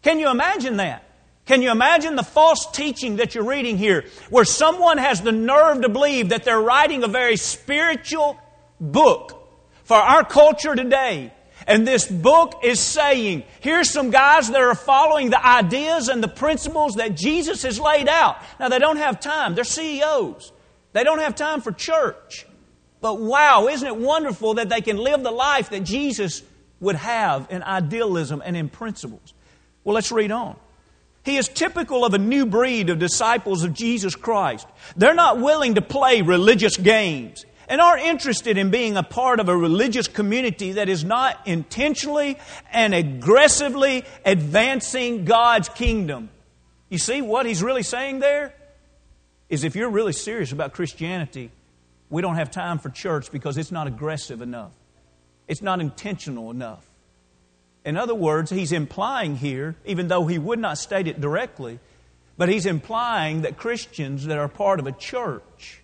Can 0.00 0.18
you 0.18 0.30
imagine 0.30 0.78
that? 0.78 1.04
Can 1.46 1.60
you 1.60 1.70
imagine 1.70 2.16
the 2.16 2.22
false 2.22 2.70
teaching 2.70 3.16
that 3.16 3.34
you're 3.34 3.44
reading 3.44 3.76
here, 3.76 4.06
where 4.30 4.46
someone 4.46 4.96
has 4.98 5.20
the 5.20 5.32
nerve 5.32 5.82
to 5.82 5.88
believe 5.88 6.30
that 6.30 6.44
they're 6.44 6.60
writing 6.60 7.04
a 7.04 7.08
very 7.08 7.36
spiritual 7.36 8.38
book 8.80 9.46
for 9.84 9.96
our 9.96 10.24
culture 10.24 10.74
today? 10.74 11.32
And 11.66 11.86
this 11.86 12.06
book 12.06 12.60
is 12.62 12.80
saying, 12.80 13.44
here's 13.60 13.90
some 13.90 14.10
guys 14.10 14.50
that 14.50 14.60
are 14.60 14.74
following 14.74 15.30
the 15.30 15.46
ideas 15.46 16.08
and 16.08 16.22
the 16.22 16.28
principles 16.28 16.94
that 16.94 17.16
Jesus 17.16 17.62
has 17.62 17.80
laid 17.80 18.08
out. 18.08 18.36
Now, 18.58 18.68
they 18.68 18.78
don't 18.78 18.98
have 18.98 19.20
time. 19.20 19.54
They're 19.54 19.64
CEOs. 19.64 20.52
They 20.92 21.04
don't 21.04 21.20
have 21.20 21.34
time 21.34 21.60
for 21.60 21.72
church. 21.72 22.46
But 23.00 23.20
wow, 23.20 23.68
isn't 23.68 23.86
it 23.86 23.96
wonderful 23.96 24.54
that 24.54 24.68
they 24.68 24.80
can 24.80 24.96
live 24.96 25.22
the 25.22 25.30
life 25.30 25.70
that 25.70 25.84
Jesus 25.84 26.42
would 26.80 26.96
have 26.96 27.48
in 27.50 27.62
idealism 27.62 28.42
and 28.44 28.56
in 28.56 28.68
principles? 28.68 29.34
Well, 29.84 29.94
let's 29.94 30.12
read 30.12 30.30
on. 30.30 30.56
He 31.24 31.38
is 31.38 31.48
typical 31.48 32.04
of 32.04 32.12
a 32.12 32.18
new 32.18 32.44
breed 32.44 32.90
of 32.90 32.98
disciples 32.98 33.64
of 33.64 33.72
Jesus 33.72 34.14
Christ. 34.14 34.66
They're 34.94 35.14
not 35.14 35.40
willing 35.40 35.76
to 35.76 35.82
play 35.82 36.20
religious 36.20 36.76
games 36.76 37.46
and 37.66 37.80
are 37.80 37.96
interested 37.96 38.58
in 38.58 38.70
being 38.70 38.96
a 38.98 39.02
part 39.02 39.40
of 39.40 39.48
a 39.48 39.56
religious 39.56 40.06
community 40.06 40.72
that 40.72 40.90
is 40.90 41.02
not 41.02 41.40
intentionally 41.46 42.38
and 42.70 42.94
aggressively 42.94 44.04
advancing 44.26 45.24
God's 45.24 45.70
kingdom. 45.70 46.28
You 46.90 46.98
see, 46.98 47.22
what 47.22 47.46
he's 47.46 47.62
really 47.62 47.82
saying 47.82 48.18
there 48.18 48.54
is 49.48 49.64
if 49.64 49.76
you're 49.76 49.88
really 49.88 50.12
serious 50.12 50.52
about 50.52 50.74
Christianity, 50.74 51.50
we 52.10 52.20
don't 52.20 52.36
have 52.36 52.50
time 52.50 52.78
for 52.78 52.90
church 52.90 53.32
because 53.32 53.56
it's 53.56 53.72
not 53.72 53.86
aggressive 53.86 54.42
enough, 54.42 54.72
it's 55.48 55.62
not 55.62 55.80
intentional 55.80 56.50
enough. 56.50 56.84
In 57.84 57.96
other 57.96 58.14
words, 58.14 58.50
he's 58.50 58.72
implying 58.72 59.36
here, 59.36 59.76
even 59.84 60.08
though 60.08 60.26
he 60.26 60.38
would 60.38 60.58
not 60.58 60.78
state 60.78 61.06
it 61.06 61.20
directly, 61.20 61.78
but 62.36 62.48
he's 62.48 62.66
implying 62.66 63.42
that 63.42 63.56
Christians 63.56 64.26
that 64.26 64.38
are 64.38 64.48
part 64.48 64.80
of 64.80 64.86
a 64.86 64.92
church, 64.92 65.82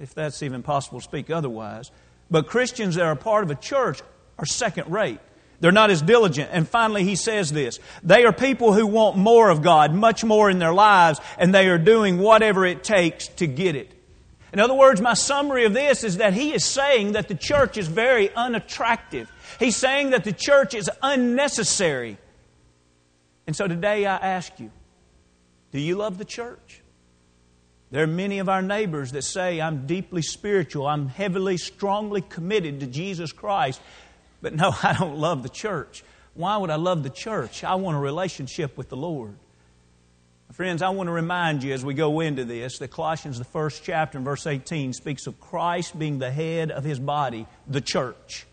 if 0.00 0.14
that's 0.14 0.42
even 0.42 0.62
possible 0.62 1.00
to 1.00 1.04
speak 1.04 1.30
otherwise, 1.30 1.90
but 2.30 2.46
Christians 2.46 2.96
that 2.96 3.06
are 3.06 3.16
part 3.16 3.44
of 3.44 3.50
a 3.50 3.54
church 3.54 4.00
are 4.38 4.46
second 4.46 4.92
rate. 4.92 5.18
They're 5.60 5.72
not 5.72 5.90
as 5.90 6.02
diligent. 6.02 6.50
And 6.52 6.68
finally, 6.68 7.02
he 7.02 7.16
says 7.16 7.50
this 7.50 7.80
They 8.02 8.24
are 8.24 8.32
people 8.32 8.72
who 8.72 8.86
want 8.86 9.16
more 9.16 9.48
of 9.48 9.62
God, 9.62 9.92
much 9.92 10.24
more 10.24 10.48
in 10.50 10.58
their 10.58 10.74
lives, 10.74 11.20
and 11.38 11.54
they 11.54 11.68
are 11.68 11.78
doing 11.78 12.18
whatever 12.18 12.64
it 12.64 12.84
takes 12.84 13.28
to 13.28 13.46
get 13.46 13.74
it. 13.74 13.92
In 14.52 14.60
other 14.60 14.74
words, 14.74 15.00
my 15.00 15.14
summary 15.14 15.64
of 15.64 15.74
this 15.74 16.04
is 16.04 16.18
that 16.18 16.32
he 16.32 16.54
is 16.54 16.64
saying 16.64 17.12
that 17.12 17.28
the 17.28 17.34
church 17.34 17.76
is 17.76 17.88
very 17.88 18.32
unattractive. 18.34 19.30
He's 19.58 19.76
saying 19.76 20.10
that 20.10 20.24
the 20.24 20.32
church 20.32 20.74
is 20.74 20.90
unnecessary. 21.02 22.18
And 23.46 23.56
so 23.56 23.66
today 23.66 24.06
I 24.06 24.16
ask 24.16 24.58
you 24.58 24.70
do 25.70 25.80
you 25.80 25.96
love 25.96 26.18
the 26.18 26.24
church? 26.24 26.82
There 27.90 28.02
are 28.02 28.08
many 28.08 28.38
of 28.38 28.48
our 28.48 28.60
neighbors 28.60 29.12
that 29.12 29.22
say, 29.22 29.60
I'm 29.60 29.86
deeply 29.86 30.20
spiritual, 30.22 30.86
I'm 30.86 31.08
heavily, 31.08 31.56
strongly 31.56 32.20
committed 32.20 32.80
to 32.80 32.86
Jesus 32.86 33.32
Christ, 33.32 33.80
but 34.42 34.54
no, 34.54 34.74
I 34.82 34.94
don't 34.98 35.18
love 35.18 35.42
the 35.42 35.48
church. 35.48 36.04
Why 36.34 36.56
would 36.56 36.70
I 36.70 36.76
love 36.76 37.02
the 37.02 37.10
church? 37.10 37.64
I 37.64 37.74
want 37.76 37.96
a 37.96 38.00
relationship 38.00 38.76
with 38.76 38.88
the 38.88 38.96
Lord. 38.96 39.34
Friends, 40.52 40.82
I 40.82 40.88
want 40.90 41.08
to 41.08 41.12
remind 41.12 41.62
you 41.62 41.72
as 41.72 41.84
we 41.84 41.94
go 41.94 42.20
into 42.20 42.44
this 42.44 42.78
that 42.78 42.88
Colossians, 42.88 43.38
the 43.38 43.44
first 43.44 43.84
chapter, 43.84 44.18
and 44.18 44.24
verse 44.24 44.46
18, 44.46 44.92
speaks 44.92 45.26
of 45.26 45.38
Christ 45.40 45.98
being 45.98 46.18
the 46.18 46.30
head 46.30 46.70
of 46.70 46.84
his 46.84 46.98
body, 46.98 47.46
the 47.66 47.80
church. 47.80 48.46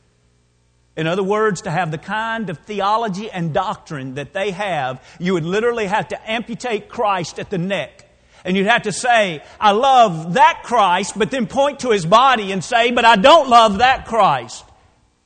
In 0.97 1.07
other 1.07 1.23
words, 1.23 1.61
to 1.63 1.71
have 1.71 1.91
the 1.91 1.97
kind 1.97 2.49
of 2.49 2.59
theology 2.59 3.29
and 3.29 3.53
doctrine 3.53 4.15
that 4.15 4.33
they 4.33 4.51
have, 4.51 5.03
you 5.19 5.33
would 5.33 5.43
literally 5.43 5.87
have 5.87 6.07
to 6.09 6.31
amputate 6.31 6.87
Christ 6.87 7.37
at 7.37 7.49
the 7.49 7.57
neck. 7.57 8.09
And 8.45 8.55
you'd 8.55 8.67
have 8.67 8.83
to 8.83 8.91
say, 8.91 9.43
I 9.59 9.71
love 9.71 10.35
that 10.35 10.61
Christ, 10.63 11.17
but 11.17 11.31
then 11.31 11.47
point 11.47 11.79
to 11.79 11.89
his 11.89 12.05
body 12.05 12.51
and 12.51 12.63
say, 12.63 12.91
but 12.91 13.03
I 13.03 13.15
don't 13.15 13.49
love 13.49 13.79
that 13.79 14.05
Christ. 14.05 14.63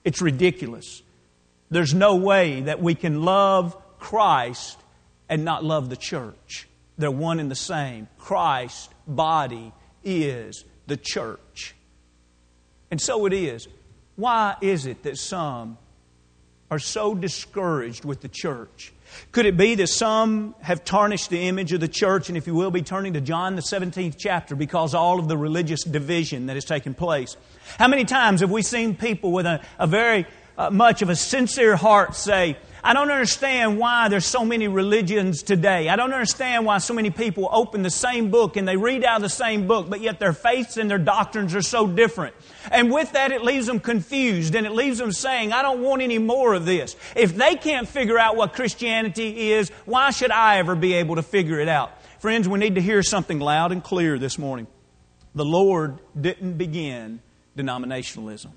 It's 0.03 0.21
ridiculous. 0.21 1.03
There's 1.69 1.93
no 1.93 2.15
way 2.15 2.61
that 2.61 2.81
we 2.81 2.95
can 2.95 3.21
love 3.21 3.77
Christ 3.99 4.77
and 5.27 5.45
not 5.45 5.63
love 5.63 5.89
the 5.89 5.97
church. 5.97 6.67
They're 6.97 7.11
one 7.11 7.39
and 7.39 7.51
the 7.51 7.55
same. 7.55 8.07
Christ's 8.17 8.89
body 9.07 9.71
is 10.03 10.63
the 10.88 10.97
church. 10.97 11.75
And 12.89 12.99
so 12.99 13.25
it 13.25 13.33
is. 13.33 13.67
Why 14.19 14.57
is 14.59 14.85
it 14.85 15.03
that 15.03 15.17
some 15.17 15.77
are 16.69 16.77
so 16.77 17.15
discouraged 17.15 18.03
with 18.03 18.19
the 18.19 18.27
church? 18.27 18.91
Could 19.31 19.45
it 19.45 19.55
be 19.55 19.75
that 19.75 19.88
some 19.88 20.55
have 20.59 20.83
tarnished 20.83 21.29
the 21.29 21.47
image 21.47 21.71
of 21.71 21.79
the 21.79 21.88
church, 21.88 22.27
and 22.27 22.38
if 22.38 22.45
you 22.45 22.53
will, 22.53 22.69
be 22.69 22.81
turning 22.81 23.13
to 23.13 23.21
John, 23.21 23.55
the 23.55 23.61
17th 23.61 24.15
chapter, 24.19 24.57
because 24.57 24.93
all 24.93 25.19
of 25.19 25.29
the 25.29 25.38
religious 25.38 25.85
division 25.85 26.47
that 26.47 26.57
has 26.57 26.65
taken 26.65 26.93
place? 26.93 27.38
How 27.77 27.88
many 27.88 28.03
times 28.03 28.41
have 28.41 28.51
we 28.51 28.61
seen 28.61 28.93
people 28.93 29.31
with 29.31 29.45
a, 29.45 29.61
a 29.79 29.88
very 29.88 30.27
uh, 30.57 30.69
much 30.69 31.01
of 31.01 31.07
a 31.07 31.15
sincere 31.15 31.77
heart 31.77 32.13
say, 32.13 32.57
I 32.83 32.93
don't 32.93 33.12
understand 33.12 33.77
why 33.77 34.07
there's 34.07 34.25
so 34.25 34.45
many 34.45 34.67
religions 34.67 35.43
today. 35.43 35.89
I 35.89 35.95
don't 35.95 36.13
understand 36.13 36.65
why 36.65 36.77
so 36.77 36.93
many 36.93 37.09
people 37.09 37.50
open 37.51 37.83
the 37.83 37.89
same 37.89 38.31
book 38.31 38.55
and 38.55 38.67
they 38.67 38.77
read 38.77 39.03
out 39.03 39.17
of 39.17 39.21
the 39.24 39.29
same 39.29 39.67
book, 39.67 39.89
but 39.89 40.01
yet 40.01 40.19
their 40.19 40.33
faiths 40.33 40.77
and 40.77 40.89
their 40.89 40.98
doctrines 40.98 41.55
are 41.55 41.62
so 41.62 41.88
different. 41.88 42.36
And 42.71 42.91
with 42.91 43.12
that, 43.13 43.31
it 43.31 43.43
leaves 43.43 43.67
them 43.67 43.79
confused 43.79 44.55
and 44.55 44.65
it 44.65 44.71
leaves 44.71 45.00
them 45.00 45.12
saying, 45.12 45.51
I 45.51 45.62
don't 45.62 45.81
want 45.81 46.01
any 46.01 46.19
more 46.19 46.53
of 46.53 46.65
this. 46.65 46.95
If 47.15 47.36
they 47.36 47.55
can't 47.55 47.88
figure 47.88 48.17
out 48.17 48.36
what 48.36 48.53
Christianity 48.53 49.51
is, 49.51 49.69
why 49.86 50.12
should 50.12 50.31
I 50.31 50.59
ever 50.59 50.75
be 50.75 50.93
able 50.93 51.15
to 51.15 51.24
figure 51.24 51.59
it 51.59 51.67
out? 51.67 51.91
Friends, 52.19 52.48
we 52.48 52.59
need 52.59 52.75
to 52.75 52.81
hear 52.81 53.03
something 53.03 53.39
loud 53.39 53.71
and 53.71 53.83
clear 53.83 54.17
this 54.17 54.38
morning. 54.38 54.67
The 55.36 55.45
Lord 55.45 56.00
didn't 56.19 56.57
begin 56.57 57.21
denominationalism. 57.57 58.51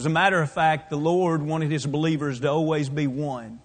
As 0.00 0.06
a 0.06 0.08
matter 0.08 0.40
of 0.40 0.50
fact, 0.50 0.88
the 0.88 0.96
Lord 0.96 1.42
wanted 1.42 1.70
His 1.70 1.84
believers 1.84 2.40
to 2.40 2.50
always 2.50 2.88
be 2.88 3.06
one. 3.06 3.60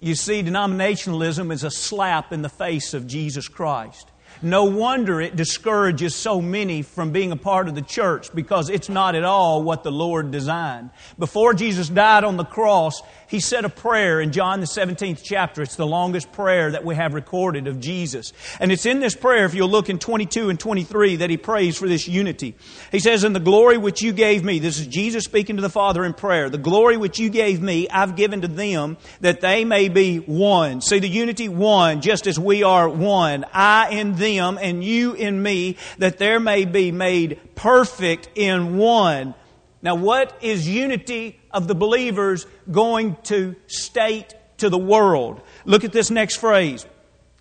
You 0.00 0.16
see, 0.16 0.42
denominationalism 0.42 1.52
is 1.52 1.62
a 1.62 1.70
slap 1.70 2.32
in 2.32 2.42
the 2.42 2.48
face 2.48 2.92
of 2.92 3.06
Jesus 3.06 3.46
Christ. 3.46 4.10
No 4.42 4.64
wonder 4.64 5.20
it 5.20 5.36
discourages 5.36 6.16
so 6.16 6.40
many 6.40 6.82
from 6.82 7.12
being 7.12 7.30
a 7.30 7.36
part 7.36 7.68
of 7.68 7.76
the 7.76 7.82
church 7.82 8.34
because 8.34 8.68
it's 8.68 8.88
not 8.88 9.14
at 9.14 9.22
all 9.22 9.62
what 9.62 9.84
the 9.84 9.92
Lord 9.92 10.32
designed. 10.32 10.90
Before 11.20 11.54
Jesus 11.54 11.88
died 11.88 12.24
on 12.24 12.36
the 12.36 12.44
cross, 12.44 13.00
he 13.30 13.38
said 13.38 13.64
a 13.64 13.68
prayer 13.68 14.20
in 14.20 14.32
John 14.32 14.58
the 14.58 14.66
17th 14.66 15.20
chapter. 15.22 15.62
It's 15.62 15.76
the 15.76 15.86
longest 15.86 16.32
prayer 16.32 16.72
that 16.72 16.84
we 16.84 16.96
have 16.96 17.14
recorded 17.14 17.68
of 17.68 17.78
Jesus. 17.78 18.32
And 18.58 18.72
it's 18.72 18.86
in 18.86 18.98
this 18.98 19.14
prayer, 19.14 19.44
if 19.44 19.54
you'll 19.54 19.68
look 19.68 19.88
in 19.88 20.00
22 20.00 20.50
and 20.50 20.58
23, 20.58 21.16
that 21.16 21.30
he 21.30 21.36
prays 21.36 21.78
for 21.78 21.88
this 21.88 22.08
unity. 22.08 22.56
He 22.90 22.98
says, 22.98 23.22
In 23.22 23.32
the 23.32 23.38
glory 23.38 23.78
which 23.78 24.02
you 24.02 24.12
gave 24.12 24.42
me, 24.42 24.58
this 24.58 24.80
is 24.80 24.88
Jesus 24.88 25.24
speaking 25.24 25.56
to 25.56 25.62
the 25.62 25.70
Father 25.70 26.04
in 26.04 26.12
prayer, 26.12 26.50
the 26.50 26.58
glory 26.58 26.96
which 26.96 27.20
you 27.20 27.30
gave 27.30 27.62
me, 27.62 27.88
I've 27.88 28.16
given 28.16 28.40
to 28.40 28.48
them 28.48 28.98
that 29.20 29.40
they 29.40 29.64
may 29.64 29.88
be 29.88 30.16
one. 30.16 30.80
See 30.80 30.98
the 30.98 31.08
unity 31.08 31.48
one, 31.48 32.00
just 32.00 32.26
as 32.26 32.36
we 32.36 32.64
are 32.64 32.88
one. 32.88 33.44
I 33.52 33.90
in 33.90 34.16
them 34.16 34.58
and 34.60 34.82
you 34.82 35.12
in 35.12 35.40
me, 35.40 35.76
that 35.98 36.18
there 36.18 36.40
may 36.40 36.64
be 36.64 36.90
made 36.90 37.38
perfect 37.54 38.28
in 38.34 38.76
one 38.76 39.34
now, 39.82 39.94
what 39.94 40.36
is 40.42 40.68
unity 40.68 41.40
of 41.50 41.66
the 41.66 41.74
believers 41.74 42.46
going 42.70 43.16
to 43.24 43.56
state 43.66 44.34
to 44.58 44.68
the 44.68 44.78
world? 44.78 45.40
Look 45.64 45.84
at 45.84 45.92
this 45.92 46.10
next 46.10 46.36
phrase. 46.36 46.86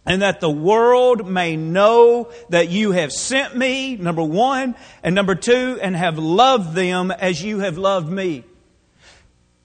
And 0.05 0.22
that 0.22 0.39
the 0.39 0.50
world 0.50 1.29
may 1.29 1.58
know 1.58 2.31
that 2.50 2.69
you 2.69 2.91
have 2.91 3.12
sent 3.12 3.55
me, 3.55 3.98
number 3.98 4.24
one, 4.24 4.75
and 5.03 5.13
number 5.13 5.36
two, 5.36 5.77
and 5.81 5.96
have 5.96 6.17
loved 6.17 6.74
them 6.74 7.12
as 7.12 7.43
you 7.43 7.60
have 7.60 7.77
loved 7.77 8.10
me. 8.10 8.46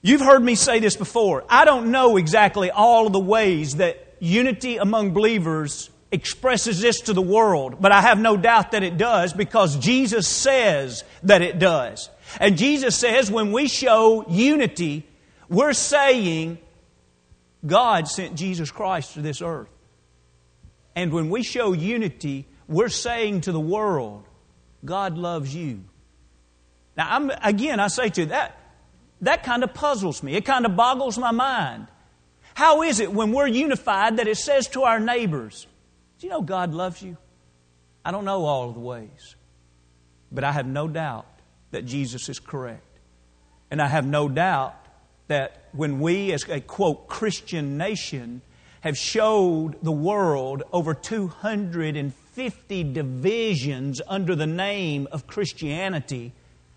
You've 0.03 0.21
heard 0.21 0.43
me 0.43 0.57
say 0.57 0.81
this 0.81 0.97
before. 0.97 1.45
I 1.49 1.65
don't 1.65 1.91
know 1.91 2.17
exactly 2.17 2.71
all 2.71 3.07
of 3.07 3.13
the 3.13 3.21
ways 3.21 3.77
that 3.77 4.17
unity 4.19 4.77
among 4.77 5.13
believers 5.13 5.89
expresses 6.13 6.81
this 6.81 7.03
to 7.03 7.13
the 7.13 7.23
world, 7.23 7.77
but 7.81 7.93
I 7.93 8.03
have 8.03 8.19
no 8.19 8.37
doubt 8.37 8.73
that 8.73 8.83
it 8.83 8.99
does 8.99 9.33
because 9.33 9.77
Jesus 9.77 10.29
says 10.29 11.05
that 11.23 11.41
it 11.41 11.59
does. 11.59 12.11
And 12.41 12.57
Jesus 12.57 12.97
says 12.97 13.31
when 13.31 13.53
we 13.53 13.69
show 13.69 14.25
unity, 14.29 15.07
we're 15.49 15.73
saying 15.73 16.59
God 17.67 18.09
sent 18.09 18.37
Jesus 18.37 18.71
Christ 18.71 19.15
to 19.15 19.23
this 19.23 19.41
earth. 19.41 19.69
And 20.97 21.13
when 21.13 21.31
we 21.31 21.43
show 21.43 21.73
unity, 21.73 22.47
we're 22.69 22.89
saying 22.89 23.43
to 23.43 23.53
the 23.53 23.61
world, 23.61 24.25
God 24.85 25.17
loves 25.17 25.55
you. 25.55 25.85
Now, 26.97 27.09
I'm, 27.11 27.31
again, 27.43 27.81
I 27.81 27.89
say 27.89 28.09
to 28.11 28.23
you, 28.23 28.27
that, 28.29 28.59
that 29.23 29.43
kind 29.43 29.65
of 29.65 29.75
puzzles 29.75 30.23
me. 30.23 30.35
It 30.35 30.45
kind 30.45 30.67
of 30.67 30.77
boggles 30.77 31.19
my 31.19 31.33
mind. 31.33 31.89
How 32.55 32.83
is 32.83 33.01
it 33.01 33.13
when 33.13 33.33
we're 33.33 33.49
unified 33.49 34.19
that 34.19 34.29
it 34.29 34.37
says 34.37 34.69
to 34.69 34.85
our 34.85 35.01
neighbors, 35.01 35.67
Do 36.19 36.27
you 36.27 36.31
know 36.33 36.43
God 36.43 36.73
loves 36.73 37.03
you? 37.03 37.17
I 38.05 38.13
don't 38.13 38.25
know 38.25 38.45
all 38.45 38.69
of 38.69 38.75
the 38.75 38.81
ways, 38.81 39.35
but 40.31 40.45
I 40.45 40.53
have 40.53 40.67
no 40.67 40.87
doubt 40.87 41.27
that 41.75 41.85
Jesus 41.85 42.29
is 42.29 42.39
correct. 42.39 42.83
And 43.71 43.83
I 43.83 43.89
have 43.89 44.07
no 44.07 44.29
doubt 44.29 44.77
that 45.27 45.69
when 45.73 45.99
we, 46.01 46.33
as 46.33 46.49
a 46.49 46.61
quote, 46.61 47.09
Christian 47.09 47.77
nation, 47.77 48.43
have 48.81 48.97
showed 48.97 49.83
the 49.83 49.93
world 49.93 50.63
over 50.73 50.95
250 50.95 52.85
divisions 52.93 54.01
under 54.07 54.37
the 54.37 54.47
name 54.47 55.09
of 55.11 55.27
Christianity. 55.27 56.33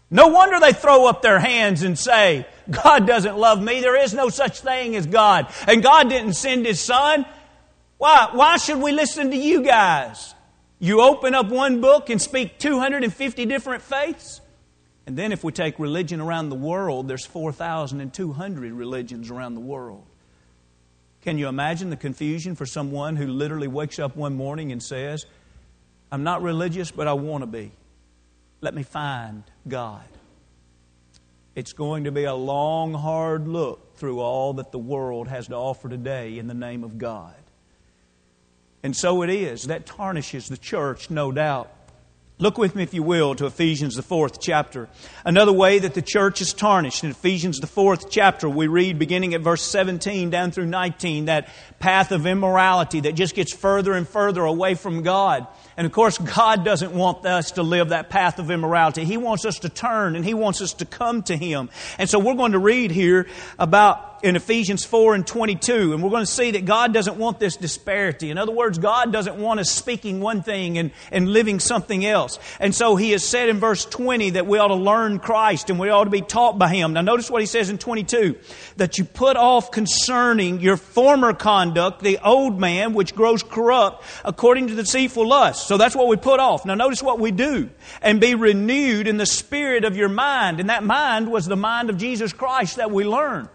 No 0.09 0.29
wonder 0.29 0.59
they 0.59 0.73
throw 0.73 1.05
up 1.05 1.21
their 1.21 1.39
hands 1.39 1.83
and 1.83 1.99
say, 1.99 2.47
God 2.69 3.05
doesn't 3.05 3.37
love 3.37 3.61
me. 3.61 3.81
There 3.81 4.01
is 4.01 4.13
no 4.13 4.29
such 4.29 4.61
thing 4.61 4.95
as 4.95 5.05
God. 5.05 5.53
And 5.67 5.83
God 5.83 6.09
didn't 6.09 6.33
send 6.33 6.65
His 6.65 6.79
Son. 6.79 7.25
Why, 7.97 8.29
why 8.31 8.57
should 8.57 8.79
we 8.79 8.93
listen 8.93 9.29
to 9.31 9.37
you 9.37 9.61
guys? 9.63 10.33
You 10.79 11.01
open 11.01 11.35
up 11.35 11.49
one 11.49 11.81
book 11.81 12.09
and 12.09 12.21
speak 12.21 12.57
250 12.57 13.45
different 13.45 13.83
faiths? 13.83 14.41
And 15.07 15.15
then 15.15 15.31
if 15.31 15.41
we 15.41 15.53
take 15.53 15.79
religion 15.79 16.19
around 16.19 16.49
the 16.49 16.55
world, 16.55 17.07
there's 17.07 17.25
4,200 17.25 18.73
religions 18.73 19.31
around 19.31 19.53
the 19.53 19.61
world. 19.61 20.05
Can 21.21 21.37
you 21.37 21.47
imagine 21.47 21.89
the 21.89 21.95
confusion 21.95 22.55
for 22.55 22.65
someone 22.65 23.15
who 23.15 23.25
literally 23.25 23.69
wakes 23.69 23.99
up 23.99 24.17
one 24.17 24.35
morning 24.35 24.73
and 24.73 24.83
says, 24.83 25.25
I'm 26.11 26.23
not 26.23 26.41
religious, 26.41 26.91
but 26.91 27.07
I 27.07 27.13
want 27.13 27.41
to 27.41 27.47
be. 27.47 27.71
Let 28.59 28.75
me 28.75 28.83
find 28.83 29.43
God. 29.65 30.03
It's 31.55 31.71
going 31.71 32.03
to 32.03 32.11
be 32.11 32.25
a 32.25 32.35
long, 32.35 32.93
hard 32.93 33.47
look 33.47 33.95
through 33.95 34.19
all 34.19 34.53
that 34.55 34.73
the 34.73 34.77
world 34.77 35.29
has 35.29 35.47
to 35.47 35.55
offer 35.55 35.87
today 35.87 36.37
in 36.37 36.47
the 36.47 36.53
name 36.53 36.83
of 36.83 36.97
God. 36.97 37.33
And 38.83 38.95
so 38.95 39.21
it 39.21 39.29
is. 39.29 39.63
That 39.63 39.85
tarnishes 39.85 40.49
the 40.49 40.57
church, 40.57 41.09
no 41.09 41.31
doubt. 41.31 41.71
Look 42.39 42.60
with 42.60 42.75
me, 42.75 42.84
if 42.84 42.94
you 42.94 43.01
will, 43.01 43.34
to 43.34 43.48
Ephesians, 43.48 43.96
the 43.96 44.03
fourth 44.03 44.39
chapter. 44.39 44.88
Another 45.25 45.51
way 45.51 45.79
that 45.79 45.96
the 45.96 46.03
church 46.03 46.39
is 46.39 46.53
tarnished. 46.53 47.03
In 47.03 47.10
Ephesians, 47.10 47.60
the 47.60 47.65
fourth 47.65 48.12
chapter, 48.12 48.48
we 48.48 48.67
read 48.67 49.00
beginning 49.00 49.34
at 49.34 49.41
verse 49.41 49.63
17 49.63 50.29
down 50.29 50.51
through 50.51 50.67
19, 50.67 51.25
that 51.25 51.50
path 51.79 52.12
of 52.12 52.25
immorality 52.25 53.01
that 53.01 53.13
just 53.13 53.36
gets 53.36 53.53
further 53.53 53.93
and 53.93 54.07
further 54.07 54.43
away 54.43 54.74
from 54.74 55.03
God. 55.03 55.48
And 55.77 55.86
of 55.86 55.91
course, 55.91 56.17
God 56.17 56.65
doesn't 56.65 56.91
want 56.91 57.25
us 57.25 57.51
to 57.51 57.63
live 57.63 57.89
that 57.89 58.10
path 58.10 58.39
of 58.39 58.50
immorality. 58.50 59.05
He 59.05 59.17
wants 59.17 59.46
us 59.46 59.60
to 59.60 59.69
turn 59.69 60.15
and 60.15 60.25
He 60.25 60.34
wants 60.34 60.60
us 60.62 60.74
to 60.74 60.86
come 60.86 61.22
to 61.24 61.38
Him. 61.38 61.69
And 62.00 62.10
so 62.10 62.17
we're 62.17 62.34
going 62.34 62.53
to 62.53 62.60
read 62.60 62.89
here 62.89 63.27
about 63.60 64.07
in 64.24 64.36
Ephesians 64.36 64.84
4 64.84 65.13
and 65.13 65.27
22, 65.27 65.93
and 65.93 66.01
we're 66.01 66.10
going 66.10 66.24
to 66.24 66.31
see 66.31 66.50
that 66.50 66.65
God 66.65 66.91
doesn't 66.91 67.17
want 67.17 67.39
this 67.39 67.55
disparity. 67.55 68.31
In 68.31 68.39
other 68.39 68.51
words, 68.51 68.79
God 68.79 69.13
doesn't 69.13 69.36
want 69.38 69.60
us 69.60 69.69
speaking 69.69 70.19
one 70.19 70.41
thing 70.41 70.79
and, 70.79 70.89
and 71.12 71.29
living 71.29 71.60
something 71.60 72.03
else. 72.03 72.39
And 72.60 72.74
so 72.74 72.96
He 72.96 73.12
has 73.12 73.24
said 73.24 73.48
in 73.48 73.60
verse 73.60 73.86
20 73.86 74.31
that 74.31 74.48
we 74.48 74.57
ought 74.57 74.69
to 74.69 74.75
learn 74.75 75.19
Christ 75.19 75.69
and 75.69 75.77
we 75.77 75.89
ought 75.89 76.05
to 76.05 76.10
be 76.10 76.22
taught 76.22 76.57
by 76.57 76.69
Him. 76.69 76.93
Now 76.93 77.01
notice 77.01 77.29
what 77.29 77.41
He 77.41 77.46
says 77.46 77.69
in 77.69 77.77
22, 77.77 78.36
that 78.77 78.98
you 78.98 79.05
put 79.05 79.38
off 79.38 79.69
concerning 79.69 80.62
your 80.62 80.77
former 80.77 81.34
conduct 81.34 81.66
the 81.74 82.19
old 82.24 82.59
man 82.59 82.93
which 82.93 83.15
grows 83.15 83.43
corrupt 83.43 84.03
according 84.24 84.67
to 84.67 84.75
the 84.75 84.83
deceitful 84.83 85.27
lust. 85.27 85.67
So 85.67 85.77
that's 85.77 85.95
what 85.95 86.07
we 86.07 86.15
put 86.17 86.39
off. 86.39 86.65
Now 86.65 86.75
notice 86.75 87.01
what 87.01 87.19
we 87.19 87.31
do. 87.31 87.69
And 88.01 88.21
be 88.21 88.36
renewed 88.36 89.07
in 89.07 89.17
the 89.17 89.25
spirit 89.25 89.86
of 89.86 89.95
your 89.95 90.09
mind. 90.09 90.59
And 90.59 90.69
that 90.69 90.83
mind 90.83 91.31
was 91.31 91.45
the 91.45 91.55
mind 91.55 91.89
of 91.89 91.97
Jesus 91.97 92.33
Christ 92.33 92.77
that 92.77 92.91
we 92.91 93.03
learn. 93.03 93.50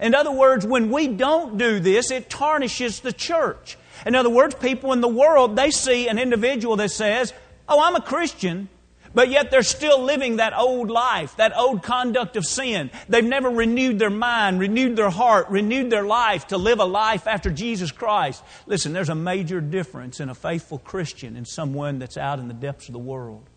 In 0.00 0.14
other 0.14 0.32
words, 0.32 0.66
when 0.66 0.90
we 0.90 1.08
don't 1.08 1.58
do 1.58 1.80
this, 1.80 2.10
it 2.10 2.30
tarnishes 2.30 3.00
the 3.00 3.12
church. 3.12 3.76
In 4.06 4.14
other 4.14 4.30
words, 4.30 4.54
people 4.54 4.92
in 4.92 5.00
the 5.00 5.08
world, 5.08 5.56
they 5.56 5.70
see 5.70 6.08
an 6.08 6.18
individual 6.18 6.76
that 6.76 6.90
says, 6.90 7.32
Oh, 7.68 7.80
I'm 7.80 7.94
a 7.94 8.00
Christian, 8.00 8.68
but 9.14 9.28
yet 9.28 9.50
they're 9.50 9.62
still 9.62 10.02
living 10.02 10.36
that 10.36 10.56
old 10.56 10.90
life, 10.90 11.36
that 11.36 11.56
old 11.56 11.82
conduct 11.82 12.36
of 12.36 12.46
sin. 12.46 12.90
They've 13.08 13.24
never 13.24 13.50
renewed 13.50 13.98
their 13.98 14.10
mind, 14.10 14.60
renewed 14.60 14.96
their 14.96 15.10
heart, 15.10 15.48
renewed 15.50 15.90
their 15.90 16.04
life 16.04 16.48
to 16.48 16.58
live 16.58 16.80
a 16.80 16.84
life 16.84 17.26
after 17.26 17.50
Jesus 17.50 17.92
Christ. 17.92 18.42
Listen, 18.66 18.92
there's 18.92 19.08
a 19.08 19.14
major 19.14 19.60
difference 19.60 20.20
in 20.20 20.28
a 20.28 20.34
faithful 20.34 20.78
Christian 20.78 21.36
and 21.36 21.46
someone 21.46 21.98
that's 21.98 22.16
out 22.16 22.38
in 22.38 22.48
the 22.48 22.54
depths 22.54 22.88
of 22.88 22.92
the 22.92 22.98
world. 22.98 23.48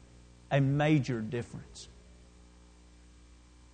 A 0.51 0.61
major 0.61 1.21
difference. 1.21 1.87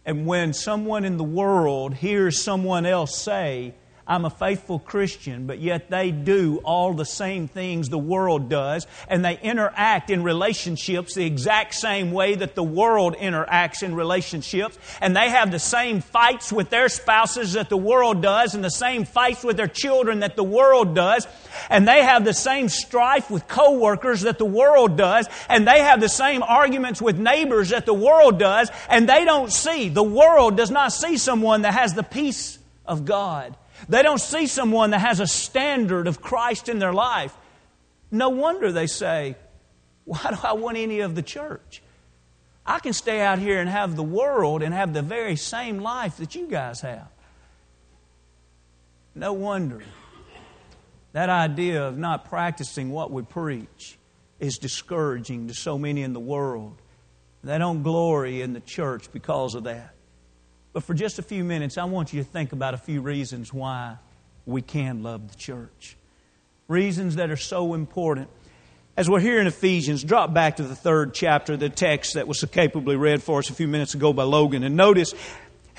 And 0.06 0.26
when 0.26 0.54
someone 0.54 1.06
in 1.06 1.18
the 1.18 1.24
world 1.24 1.94
hears 1.94 2.42
someone 2.42 2.86
else 2.86 3.16
say, 3.16 3.76
I'm 4.08 4.26
a 4.26 4.30
faithful 4.30 4.80
Christian, 4.80 5.46
but 5.46 5.60
yet 5.60 5.90
they 5.90 6.12
do 6.12 6.58
all 6.64 6.94
the 6.94 7.06
same 7.06 7.48
things 7.48 7.90
the 7.90 8.00
world 8.00 8.50
does, 8.50 8.88
and 9.08 9.24
they 9.24 9.40
interact 9.40 10.10
in 10.10 10.24
relationships 10.24 11.14
the 11.14 11.26
exact 11.26 11.76
same 11.76 12.12
way 12.12 12.36
that 12.36 12.56
the 12.56 12.64
world 12.64 13.16
interacts 13.16 13.84
in 13.84 13.94
relationships, 13.94 14.78
and 15.02 15.16
they 15.16 15.30
have 15.30 15.52
the 15.52 15.60
same 15.60 16.02
fights 16.02 16.52
with 16.52 16.70
their 16.70 16.90
spouses 16.90 17.54
that 17.54 17.70
the 17.70 17.78
world 17.78 18.22
does, 18.22 18.56
and 18.56 18.64
the 18.64 18.70
same 18.70 19.06
fights 19.06 19.44
with 19.44 19.56
their 19.56 19.68
children 19.68 20.20
that 20.20 20.36
the 20.36 20.44
world 20.44 20.96
does, 20.96 21.28
and 21.70 21.88
they 21.88 22.04
have 22.04 22.26
the 22.26 22.34
same 22.34 22.70
strife 22.70 23.30
with 23.30 23.48
coworkers 23.48 24.22
that 24.22 24.40
the 24.40 24.46
world 24.46 24.98
does, 24.98 25.28
and 25.48 25.68
they 25.68 25.80
have 25.80 26.02
the 26.02 26.10
same 26.10 26.42
arguments 26.42 27.02
with 27.02 27.20
neighbors 27.20 27.70
that 27.70 27.86
the 27.86 27.94
world 27.94 28.40
does, 28.40 28.72
and 28.90 29.08
they 29.08 29.26
don't 29.26 29.52
see, 29.52 29.90
the 29.90 30.04
world 30.04 30.58
does 30.58 30.72
not 30.72 30.92
see 30.92 31.18
someone 31.18 31.62
that 31.62 31.76
has 31.76 31.94
the 31.94 32.04
peace 32.04 32.58
of 32.86 33.06
God 33.06 33.56
they 33.90 34.04
don't 34.04 34.22
see 34.22 34.48
someone 34.48 34.92
that 34.92 35.00
has 35.00 35.20
a 35.20 35.28
standard 35.28 36.08
of 36.08 36.22
Christ 36.22 36.70
in 36.70 36.80
their 36.80 36.94
life. 36.94 37.36
No 38.10 38.30
wonder 38.30 38.72
they 38.72 38.88
say, 38.88 39.36
Why 40.06 40.32
do 40.32 40.38
I 40.44 40.54
want 40.54 40.78
any 40.78 41.00
of 41.00 41.16
the 41.16 41.22
church? 41.22 41.82
I 42.66 42.80
can 42.80 42.94
stay 42.94 43.22
out 43.22 43.40
here 43.40 43.60
and 43.60 43.70
have 43.70 43.96
the 43.96 44.04
world 44.04 44.62
and 44.62 44.74
have 44.74 44.94
the 44.94 45.02
very 45.02 45.36
same 45.36 45.80
life 45.80 46.18
that 46.18 46.36
you 46.36 46.48
guys 46.48 46.82
have. 46.82 47.08
No 49.16 49.34
wonder 49.34 49.82
that 51.14 51.30
idea 51.30 51.86
of 51.88 51.98
not 51.98 52.26
practicing 52.26 52.92
what 52.92 53.12
we 53.12 53.24
preach 53.24 53.98
is 54.40 54.58
discouraging 54.58 55.48
to 55.48 55.54
so 55.54 55.78
many 55.78 56.04
in 56.04 56.14
the 56.14 56.20
world. 56.20 56.78
They 57.44 57.58
don't 57.58 57.84
glory 57.84 58.42
in 58.42 58.54
the 58.54 58.60
church 58.60 59.12
because 59.12 59.56
of 59.56 59.64
that. 59.66 59.94
But 60.74 60.84
for 60.84 60.94
just 60.94 61.20
a 61.20 61.22
few 61.22 61.44
minutes, 61.44 61.78
I 61.78 61.84
want 61.84 62.14
you 62.14 62.24
to 62.24 62.30
think 62.30 62.54
about 62.54 62.74
a 62.74 62.78
few 62.78 63.02
reasons 63.02 63.54
why 63.54 63.98
we 64.46 64.62
can 64.62 65.04
love 65.04 65.30
the 65.30 65.38
church. 65.38 65.98
Reasons 66.68 67.18
that 67.18 67.30
are 67.30 67.38
so 67.38 67.74
important. 67.74 68.30
As 68.96 69.10
we're 69.10 69.20
here 69.20 69.40
in 69.40 69.48
Ephesians, 69.48 70.04
drop 70.04 70.34
back 70.34 70.58
to 70.58 70.64
the 70.64 70.76
third 70.76 71.14
chapter, 71.14 71.58
the 71.58 71.70
text 71.70 72.14
that 72.14 72.28
was 72.28 72.40
so 72.40 72.48
capably 72.48 72.96
read 72.96 73.22
for 73.22 73.40
us 73.40 73.50
a 73.50 73.54
few 73.54 73.68
minutes 73.68 73.94
ago 73.94 74.14
by 74.14 74.24
Logan, 74.24 74.64
and 74.64 74.76
notice 74.76 75.14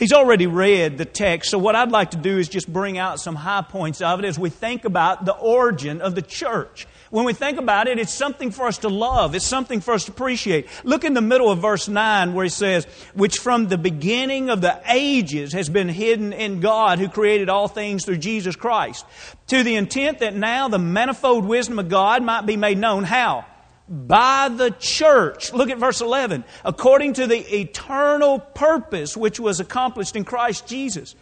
He's 0.03 0.13
already 0.13 0.49
read 0.49 0.99
the 0.99 1.05
text, 1.05 1.53
so 1.53 1.59
what 1.59 1.77
I'd 1.77 1.93
like 1.93 2.11
to 2.11 2.17
do 2.17 2.37
is 2.37 2.49
just 2.49 2.67
bring 2.67 2.99
out 2.99 3.21
some 3.21 3.37
high 3.37 3.63
points 3.63 4.01
of 4.01 4.19
it 4.19 4.25
as 4.25 4.37
we 4.37 4.51
think 4.51 4.85
about 4.85 5.25
the 5.25 5.33
origin 5.33 6.01
of 6.01 6.17
the 6.17 6.23
church. 6.23 6.89
When 7.11 7.25
we 7.25 7.35
think 7.35 7.57
about 7.57 7.87
it, 7.87 8.01
it's 8.01 8.13
something 8.13 8.51
for 8.51 8.67
us 8.67 8.79
to 8.79 8.89
love. 8.89 9.37
It's 9.37 9.47
something 9.47 9.81
for 9.81 9.95
us 9.95 10.07
to 10.07 10.11
appreciate. 10.11 10.67
Look 10.83 11.05
in 11.05 11.15
the 11.15 11.21
middle 11.21 11.53
of 11.53 11.61
verse 11.61 11.87
9 11.87 12.35
where 12.35 12.43
he 12.43 12.51
says, 12.51 12.85
which 13.15 13.39
from 13.39 13.69
the 13.69 13.79
beginning 13.79 14.51
of 14.51 14.61
the 14.61 14.83
ages 14.89 15.53
has 15.53 15.69
been 15.69 15.89
hidden 15.89 16.33
in 16.33 16.59
God 16.59 16.99
who 16.99 17.09
created 17.09 17.49
all 17.49 17.69
things 17.69 18.05
through 18.05 18.19
Jesus 18.19 18.57
Christ. 18.57 19.07
To 19.49 19.63
the 19.63 19.77
intent 19.77 20.19
that 20.19 20.35
now 20.35 20.67
the 20.67 20.81
manifold 20.81 21.45
wisdom 21.45 21.79
of 21.79 21.89
God 21.89 22.25
might 22.25 22.45
be 22.45 22.57
made 22.57 22.79
known. 22.79 23.05
How? 23.05 23.47
By 23.93 24.49
the 24.49 24.71
church. 24.71 25.53
Look 25.53 25.69
at 25.69 25.77
verse 25.77 26.01
11. 26.01 26.45
According 26.65 27.13
to 27.15 27.27
the 27.27 27.61
eternal 27.61 28.39
purpose 28.39 29.17
which 29.17 29.39
was 29.39 29.61
accomplished 29.61 30.17
in 30.17 30.25
Christ 30.25 30.67
Jesus. 30.67 31.15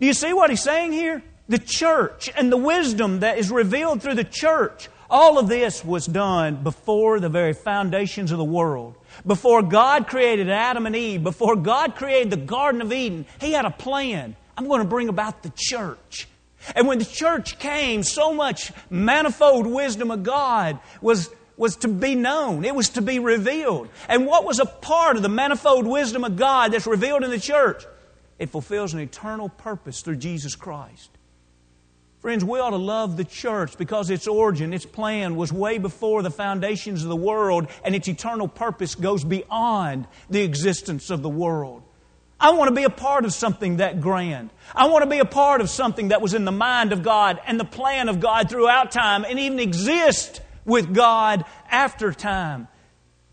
Do 0.00 0.06
you 0.06 0.12
see 0.12 0.32
what 0.32 0.50
he's 0.50 0.62
saying 0.62 0.92
here? 0.92 1.22
The 1.48 1.58
church 1.58 2.28
and 2.36 2.50
the 2.50 2.56
wisdom 2.56 3.20
that 3.20 3.38
is 3.38 3.52
revealed 3.52 4.02
through 4.02 4.16
the 4.16 4.24
church. 4.24 4.88
All 5.08 5.38
of 5.38 5.46
this 5.46 5.84
was 5.84 6.06
done 6.06 6.64
before 6.64 7.20
the 7.20 7.28
very 7.28 7.52
foundations 7.52 8.32
of 8.32 8.38
the 8.38 8.44
world. 8.44 8.96
Before 9.24 9.62
God 9.62 10.08
created 10.08 10.50
Adam 10.50 10.86
and 10.86 10.96
Eve, 10.96 11.22
before 11.22 11.54
God 11.54 11.94
created 11.94 12.30
the 12.30 12.36
Garden 12.36 12.82
of 12.82 12.92
Eden, 12.92 13.24
He 13.40 13.52
had 13.52 13.64
a 13.64 13.70
plan. 13.70 14.34
I'm 14.58 14.66
going 14.66 14.82
to 14.82 14.88
bring 14.88 15.08
about 15.08 15.44
the 15.44 15.52
church. 15.54 16.26
And 16.74 16.88
when 16.88 16.98
the 16.98 17.04
church 17.04 17.60
came, 17.60 18.02
so 18.02 18.34
much 18.34 18.72
manifold 18.90 19.68
wisdom 19.68 20.10
of 20.10 20.24
God 20.24 20.80
was 21.00 21.30
was 21.56 21.76
to 21.76 21.88
be 21.88 22.14
known. 22.14 22.64
It 22.64 22.74
was 22.74 22.90
to 22.90 23.02
be 23.02 23.18
revealed. 23.18 23.88
And 24.08 24.26
what 24.26 24.44
was 24.44 24.58
a 24.58 24.66
part 24.66 25.16
of 25.16 25.22
the 25.22 25.28
manifold 25.28 25.86
wisdom 25.86 26.24
of 26.24 26.36
God 26.36 26.72
that's 26.72 26.86
revealed 26.86 27.24
in 27.24 27.30
the 27.30 27.40
church? 27.40 27.84
It 28.38 28.50
fulfills 28.50 28.92
an 28.92 29.00
eternal 29.00 29.48
purpose 29.48 30.02
through 30.02 30.16
Jesus 30.16 30.54
Christ. 30.54 31.10
Friends, 32.20 32.44
we 32.44 32.58
ought 32.58 32.70
to 32.70 32.76
love 32.76 33.16
the 33.16 33.24
church 33.24 33.78
because 33.78 34.10
its 34.10 34.26
origin, 34.26 34.72
its 34.72 34.84
plan 34.84 35.36
was 35.36 35.52
way 35.52 35.78
before 35.78 36.22
the 36.22 36.30
foundations 36.30 37.02
of 37.02 37.08
the 37.08 37.16
world, 37.16 37.68
and 37.84 37.94
its 37.94 38.08
eternal 38.08 38.48
purpose 38.48 38.94
goes 38.94 39.22
beyond 39.22 40.08
the 40.28 40.42
existence 40.42 41.10
of 41.10 41.22
the 41.22 41.28
world. 41.28 41.82
I 42.38 42.50
want 42.50 42.68
to 42.68 42.74
be 42.74 42.84
a 42.84 42.90
part 42.90 43.24
of 43.24 43.32
something 43.32 43.78
that 43.78 44.00
grand. 44.00 44.50
I 44.74 44.88
want 44.88 45.04
to 45.04 45.10
be 45.10 45.20
a 45.20 45.24
part 45.24 45.60
of 45.60 45.70
something 45.70 46.08
that 46.08 46.20
was 46.20 46.34
in 46.34 46.44
the 46.44 46.52
mind 46.52 46.92
of 46.92 47.02
God 47.02 47.40
and 47.46 47.58
the 47.58 47.64
plan 47.64 48.08
of 48.08 48.20
God 48.20 48.50
throughout 48.50 48.90
time 48.90 49.24
and 49.24 49.38
even 49.38 49.58
exist 49.58 50.42
with 50.66 50.92
God 50.94 51.46
after 51.70 52.12
time. 52.12 52.68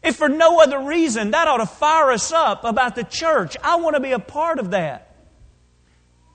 If 0.02 0.15
for 0.15 0.30
no 0.30 0.62
other 0.62 0.80
reason, 0.80 1.32
that 1.32 1.48
ought 1.48 1.58
to 1.58 1.65
fire 1.65 2.12
us 2.12 2.32
up 2.32 2.63
about 2.63 2.96
the 2.96 3.04
church. 3.04 3.58
I 3.63 3.78
want 3.78 3.96
to 3.96 4.02
be 4.02 4.12
a 4.12 4.19
part 4.19 4.60
of 4.60 4.72
that. 4.72 5.10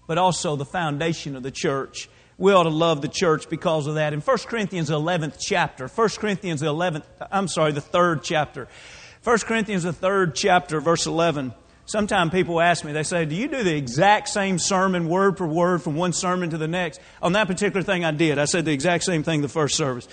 but 0.06 0.16
also 0.16 0.56
the 0.56 0.64
foundation 0.64 1.36
of 1.36 1.42
the 1.42 1.50
church. 1.50 2.08
We 2.38 2.52
ought 2.52 2.62
to 2.62 2.70
love 2.70 3.02
the 3.02 3.08
church 3.08 3.50
because 3.50 3.86
of 3.86 3.96
that. 3.96 4.14
In 4.14 4.20
1 4.20 4.38
Corinthians 4.46 4.88
11th 4.88 5.36
chapter, 5.38 5.86
1 5.86 6.08
Corinthians 6.16 6.62
11th, 6.62 7.04
I'm 7.30 7.46
sorry, 7.46 7.72
the 7.72 7.82
third 7.82 8.22
chapter. 8.22 8.68
1 9.24 9.38
Corinthians 9.40 9.82
the 9.82 9.92
third 9.92 10.34
chapter, 10.34 10.80
verse 10.80 11.04
11. 11.06 11.52
Sometimes 11.84 12.30
people 12.30 12.60
ask 12.60 12.84
me, 12.84 12.92
they 12.92 13.02
say, 13.02 13.24
Do 13.24 13.34
you 13.34 13.48
do 13.48 13.62
the 13.62 13.74
exact 13.76 14.28
same 14.28 14.58
sermon, 14.58 15.08
word 15.08 15.36
for 15.36 15.46
word, 15.46 15.82
from 15.82 15.96
one 15.96 16.12
sermon 16.12 16.50
to 16.50 16.58
the 16.58 16.68
next? 16.68 17.00
On 17.20 17.32
that 17.32 17.46
particular 17.46 17.82
thing, 17.82 18.04
I 18.04 18.10
did. 18.12 18.38
I 18.38 18.44
said 18.44 18.64
the 18.64 18.72
exact 18.72 19.04
same 19.04 19.22
thing 19.22 19.42
the 19.42 19.48
first 19.48 19.74
service. 19.74 20.06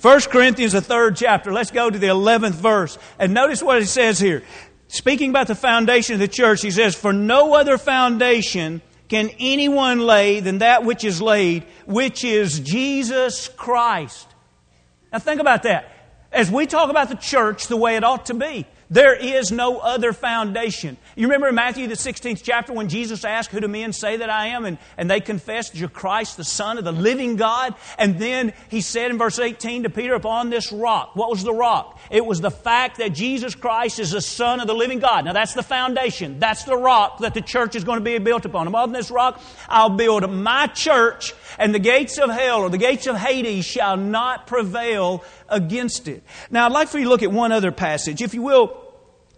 1 0.00 0.20
Corinthians, 0.22 0.72
the 0.72 0.80
third 0.80 1.16
chapter. 1.16 1.52
Let's 1.52 1.70
go 1.70 1.90
to 1.90 1.98
the 1.98 2.08
11th 2.08 2.52
verse. 2.52 2.98
And 3.18 3.34
notice 3.34 3.62
what 3.62 3.82
it 3.82 3.86
says 3.86 4.18
here. 4.18 4.42
Speaking 4.88 5.30
about 5.30 5.46
the 5.46 5.54
foundation 5.54 6.14
of 6.14 6.20
the 6.20 6.28
church, 6.28 6.60
he 6.60 6.70
says, 6.70 6.94
For 6.94 7.12
no 7.12 7.54
other 7.54 7.78
foundation 7.78 8.82
can 9.08 9.30
anyone 9.38 10.00
lay 10.00 10.40
than 10.40 10.58
that 10.58 10.84
which 10.84 11.04
is 11.04 11.22
laid, 11.22 11.64
which 11.86 12.24
is 12.24 12.60
Jesus 12.60 13.48
Christ. 13.48 14.26
Now 15.12 15.18
think 15.18 15.40
about 15.40 15.64
that. 15.64 15.88
As 16.32 16.50
we 16.50 16.66
talk 16.66 16.90
about 16.90 17.08
the 17.08 17.16
church 17.16 17.68
the 17.68 17.76
way 17.76 17.96
it 17.96 18.04
ought 18.04 18.26
to 18.26 18.34
be, 18.34 18.66
there 18.90 19.14
is 19.14 19.50
no 19.52 19.78
other 19.78 20.12
foundation. 20.12 20.96
You 21.14 21.26
remember 21.26 21.48
in 21.48 21.54
Matthew, 21.54 21.86
the 21.88 21.94
16th 21.94 22.42
chapter, 22.42 22.72
when 22.72 22.88
Jesus 22.88 23.24
asked, 23.24 23.50
Who 23.50 23.60
do 23.60 23.68
men 23.68 23.92
say 23.92 24.16
that 24.16 24.30
I 24.30 24.48
am? 24.48 24.64
And, 24.64 24.78
and 24.96 25.10
they 25.10 25.20
confessed, 25.20 25.74
You're 25.74 25.90
Christ, 25.90 26.38
the 26.38 26.44
Son 26.44 26.78
of 26.78 26.84
the 26.84 26.92
living 26.92 27.36
God. 27.36 27.74
And 27.98 28.18
then 28.18 28.54
he 28.70 28.80
said 28.80 29.10
in 29.10 29.18
verse 29.18 29.38
18 29.38 29.82
to 29.82 29.90
Peter, 29.90 30.14
Upon 30.14 30.48
this 30.48 30.72
rock. 30.72 31.14
What 31.14 31.28
was 31.28 31.44
the 31.44 31.52
rock? 31.52 32.00
It 32.10 32.24
was 32.24 32.40
the 32.40 32.50
fact 32.50 32.98
that 32.98 33.12
Jesus 33.12 33.54
Christ 33.54 33.98
is 33.98 34.12
the 34.12 34.22
Son 34.22 34.60
of 34.60 34.66
the 34.66 34.74
living 34.74 35.00
God. 35.00 35.26
Now 35.26 35.34
that's 35.34 35.52
the 35.54 35.62
foundation. 35.62 36.38
That's 36.38 36.64
the 36.64 36.76
rock 36.76 37.18
that 37.18 37.34
the 37.34 37.42
church 37.42 37.76
is 37.76 37.84
going 37.84 37.98
to 37.98 38.04
be 38.04 38.16
built 38.18 38.46
upon. 38.46 38.66
Upon 38.66 38.92
this 38.92 39.10
rock, 39.10 39.40
I'll 39.68 39.90
build 39.90 40.30
my 40.30 40.66
church, 40.68 41.34
and 41.58 41.74
the 41.74 41.78
gates 41.78 42.18
of 42.18 42.30
hell 42.30 42.60
or 42.60 42.70
the 42.70 42.78
gates 42.78 43.06
of 43.06 43.16
Hades 43.16 43.66
shall 43.66 43.98
not 43.98 44.46
prevail 44.46 45.24
against 45.48 46.08
it. 46.08 46.22
Now 46.50 46.66
I'd 46.66 46.72
like 46.72 46.88
for 46.88 46.98
you 46.98 47.04
to 47.04 47.10
look 47.10 47.22
at 47.22 47.32
one 47.32 47.52
other 47.52 47.70
passage. 47.70 48.22
If 48.22 48.32
you 48.32 48.42
will, 48.42 48.81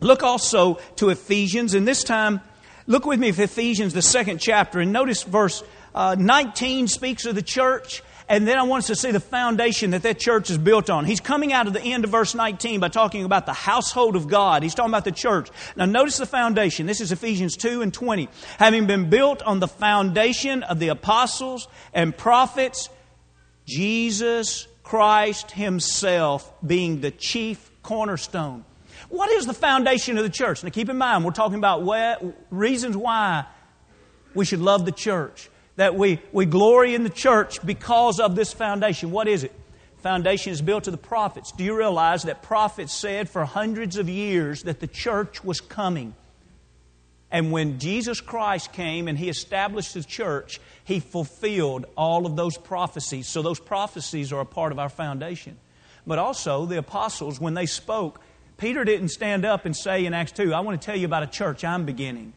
Look 0.01 0.23
also 0.23 0.75
to 0.97 1.11
Ephesians, 1.11 1.75
and 1.75 1.87
this 1.87 2.05
time, 2.05 2.41
look 2.87 3.07
with 3.07 3.19
me 3.21 3.31
at 3.31 3.39
Ephesians, 3.39 3.95
the 3.95 4.03
second 4.03 4.39
chapter, 4.39 4.81
and 4.81 4.93
notice 4.93 5.23
verse 5.23 5.63
uh, 5.95 6.17
19 6.19 6.89
speaks 6.89 7.25
of 7.25 7.35
the 7.35 7.43
church, 7.43 8.03
and 8.29 8.49
then 8.49 8.59
I 8.59 8.63
want 8.63 8.81
us 8.81 8.87
to 8.89 8.97
see 8.97 9.13
the 9.13 9.21
foundation 9.21 9.91
that 9.91 10.03
that 10.03 10.19
church 10.19 10.51
is 10.51 10.59
built 10.59 10.91
on. 10.91 11.05
He's 11.05 11.21
coming 11.21 11.53
out 11.53 11.67
of 11.67 11.73
the 11.73 11.83
end 11.83 12.05
of 12.05 12.11
verse 12.11 12.35
19 12.35 12.81
by 12.81 12.89
talking 12.89 13.25
about 13.25 13.47
the 13.47 13.53
household 13.53 14.17
of 14.17 14.29
God. 14.29 14.63
He's 14.63 14.75
talking 14.75 14.91
about 14.91 15.05
the 15.05 15.13
church. 15.13 15.51
Now, 15.77 15.85
notice 15.85 16.17
the 16.17 16.27
foundation. 16.27 16.87
This 16.87 17.01
is 17.01 17.13
Ephesians 17.13 17.57
2 17.57 17.83
and 17.83 17.93
20. 17.93 18.29
Having 18.59 18.87
been 18.87 19.11
built 19.11 19.43
on 19.43 19.61
the 19.61 19.69
foundation 19.69 20.63
of 20.63 20.79
the 20.81 20.89
apostles 20.89 21.69
and 21.93 22.17
prophets, 22.17 22.89
Jesus 23.67 24.67
Christ 24.83 25.53
Himself 25.53 26.51
being 26.67 27.01
the 27.01 27.11
chief 27.11 27.71
cornerstone. 27.83 28.65
What 29.15 29.31
is 29.31 29.47
the 29.47 29.55
foundation 29.55 30.19
of 30.19 30.25
the 30.25 30.31
church? 30.31 30.65
Now, 30.65 30.71
keep 30.71 30.89
in 30.89 30.99
mind, 30.99 31.25
we're 31.25 31.31
talking 31.31 31.59
about 31.59 31.87
reasons 32.51 32.97
why 32.97 33.45
we 34.35 34.45
should 34.45 34.61
love 34.61 34.85
the 34.85 34.91
church, 34.91 35.49
that 35.77 35.95
we, 35.95 36.21
we 36.33 36.47
glory 36.47 36.97
in 36.97 37.05
the 37.05 37.11
church 37.11 37.65
because 37.65 38.19
of 38.19 38.35
this 38.35 38.53
foundation. 38.53 39.13
What 39.13 39.29
is 39.29 39.45
it? 39.45 39.53
Foundation 39.99 40.53
is 40.53 40.61
built 40.61 40.85
to 40.85 40.91
the 40.91 40.97
prophets. 40.97 41.53
Do 41.53 41.63
you 41.63 41.77
realize 41.77 42.25
that 42.25 42.43
prophets 42.43 42.93
said 42.93 43.31
for 43.31 43.45
hundreds 43.45 43.99
of 43.99 44.09
years 44.09 44.65
that 44.65 44.81
the 44.81 44.89
church 44.89 45.45
was 45.45 45.61
coming? 45.61 46.17
And 47.31 47.53
when 47.53 47.79
Jesus 47.79 48.21
Christ 48.21 48.73
came 48.73 49.07
and 49.07 49.17
he 49.17 49.29
established 49.29 49.95
the 49.95 50.03
church, 50.03 50.61
he 50.83 50.99
fulfilled 50.99 51.87
all 51.97 52.27
of 52.27 52.35
those 52.35 52.59
prophecies. 52.59 53.29
So 53.29 53.43
those 53.43 53.61
prophecies 53.61 54.33
are 54.33 54.41
a 54.41 54.45
part 54.45 54.73
of 54.73 54.81
our 54.81 54.89
foundation. 54.89 55.57
But 56.05 56.19
also, 56.19 56.67
the 56.67 56.79
apostles, 56.79 57.41
when 57.41 57.55
they 57.55 57.67
spoke, 57.67 58.21
Peter 58.57 58.85
didn't 58.85 59.09
stand 59.09 59.45
up 59.45 59.67
and 59.67 59.77
say 59.77 60.07
in 60.07 60.15
Acts 60.15 60.33
2, 60.33 60.55
I 60.55 60.61
want 60.61 60.81
to 60.81 60.85
tell 60.85 60.97
you 60.97 61.07
about 61.07 61.23
a 61.23 61.27
church 61.27 61.65
I'm 61.65 61.85
beginning. 61.85 62.33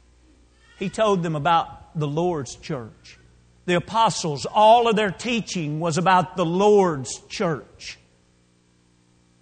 He 0.80 0.89
told 0.89 1.23
them 1.23 1.36
about 1.36 1.97
the 1.99 2.08
Lord's 2.08 2.56
church. 2.56 3.17
The 3.65 3.75
apostles, 3.75 4.45
all 4.45 4.88
of 4.88 4.95
their 4.95 5.12
teaching 5.12 5.80
was 5.80 5.97
about 5.97 6.38
the 6.38 6.45
Lord's 6.45 7.19
church. 7.27 7.99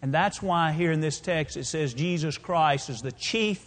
And 0.02 0.14
that's 0.14 0.42
why 0.42 0.72
here 0.72 0.92
in 0.92 1.00
this 1.00 1.20
text 1.20 1.58
it 1.58 1.66
says 1.66 1.94
Jesus 1.94 2.38
Christ 2.38 2.90
is 2.90 3.02
the 3.02 3.12
chief 3.12 3.64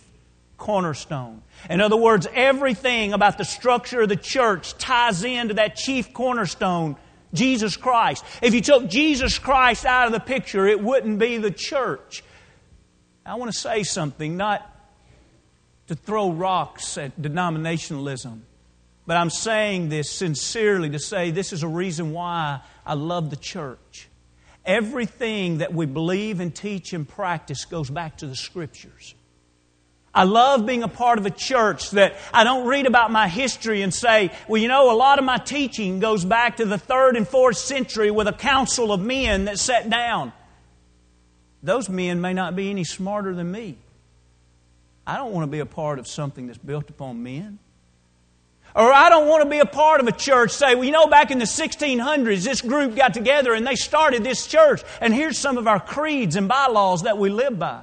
cornerstone. 0.56 1.42
In 1.70 1.80
other 1.80 1.96
words, 1.96 2.26
everything 2.34 3.12
about 3.12 3.38
the 3.38 3.44
structure 3.44 4.02
of 4.02 4.08
the 4.08 4.16
church 4.16 4.76
ties 4.78 5.24
into 5.24 5.54
that 5.54 5.76
chief 5.76 6.12
cornerstone, 6.12 6.96
Jesus 7.32 7.76
Christ. 7.76 8.24
If 8.42 8.54
you 8.54 8.60
took 8.60 8.88
Jesus 8.88 9.38
Christ 9.38 9.86
out 9.86 10.06
of 10.06 10.12
the 10.12 10.20
picture, 10.20 10.66
it 10.66 10.82
wouldn't 10.82 11.18
be 11.18 11.38
the 11.38 11.50
church. 11.50 12.22
I 13.28 13.34
want 13.34 13.52
to 13.52 13.58
say 13.58 13.82
something, 13.82 14.38
not 14.38 14.74
to 15.88 15.94
throw 15.94 16.30
rocks 16.32 16.96
at 16.96 17.20
denominationalism, 17.20 18.40
but 19.06 19.18
I'm 19.18 19.28
saying 19.28 19.90
this 19.90 20.10
sincerely 20.10 20.88
to 20.90 20.98
say 20.98 21.30
this 21.30 21.52
is 21.52 21.62
a 21.62 21.68
reason 21.68 22.12
why 22.12 22.60
I 22.86 22.94
love 22.94 23.28
the 23.28 23.36
church. 23.36 24.08
Everything 24.64 25.58
that 25.58 25.74
we 25.74 25.84
believe 25.84 26.40
and 26.40 26.54
teach 26.54 26.94
and 26.94 27.06
practice 27.06 27.66
goes 27.66 27.90
back 27.90 28.16
to 28.18 28.26
the 28.26 28.36
Scriptures. 28.36 29.14
I 30.14 30.24
love 30.24 30.64
being 30.64 30.82
a 30.82 30.88
part 30.88 31.18
of 31.18 31.26
a 31.26 31.30
church 31.30 31.90
that 31.90 32.16
I 32.32 32.44
don't 32.44 32.66
read 32.66 32.86
about 32.86 33.10
my 33.10 33.28
history 33.28 33.82
and 33.82 33.92
say, 33.92 34.30
well, 34.48 34.60
you 34.60 34.68
know, 34.68 34.90
a 34.90 34.96
lot 34.96 35.18
of 35.18 35.26
my 35.26 35.36
teaching 35.36 36.00
goes 36.00 36.24
back 36.24 36.56
to 36.56 36.64
the 36.64 36.78
third 36.78 37.14
and 37.14 37.28
fourth 37.28 37.58
century 37.58 38.10
with 38.10 38.26
a 38.26 38.32
council 38.32 38.90
of 38.90 39.00
men 39.00 39.44
that 39.44 39.58
sat 39.58 39.90
down 39.90 40.32
those 41.62 41.88
men 41.88 42.20
may 42.20 42.32
not 42.32 42.54
be 42.54 42.70
any 42.70 42.84
smarter 42.84 43.34
than 43.34 43.50
me. 43.50 43.76
I 45.06 45.16
don't 45.16 45.32
want 45.32 45.44
to 45.44 45.50
be 45.50 45.60
a 45.60 45.66
part 45.66 45.98
of 45.98 46.06
something 46.06 46.46
that's 46.46 46.58
built 46.58 46.90
upon 46.90 47.22
men. 47.22 47.58
Or 48.76 48.92
I 48.92 49.08
don't 49.08 49.26
want 49.26 49.42
to 49.42 49.48
be 49.48 49.58
a 49.58 49.66
part 49.66 50.00
of 50.00 50.06
a 50.06 50.12
church, 50.12 50.52
say, 50.52 50.74
well, 50.74 50.84
you 50.84 50.90
know, 50.90 51.06
back 51.06 51.30
in 51.30 51.38
the 51.38 51.46
1600s, 51.46 52.44
this 52.44 52.60
group 52.60 52.94
got 52.94 53.14
together 53.14 53.54
and 53.54 53.66
they 53.66 53.74
started 53.74 54.22
this 54.22 54.46
church, 54.46 54.82
and 55.00 55.14
here's 55.14 55.38
some 55.38 55.56
of 55.56 55.66
our 55.66 55.80
creeds 55.80 56.36
and 56.36 56.46
bylaws 56.46 57.02
that 57.02 57.18
we 57.18 57.30
live 57.30 57.58
by. 57.58 57.80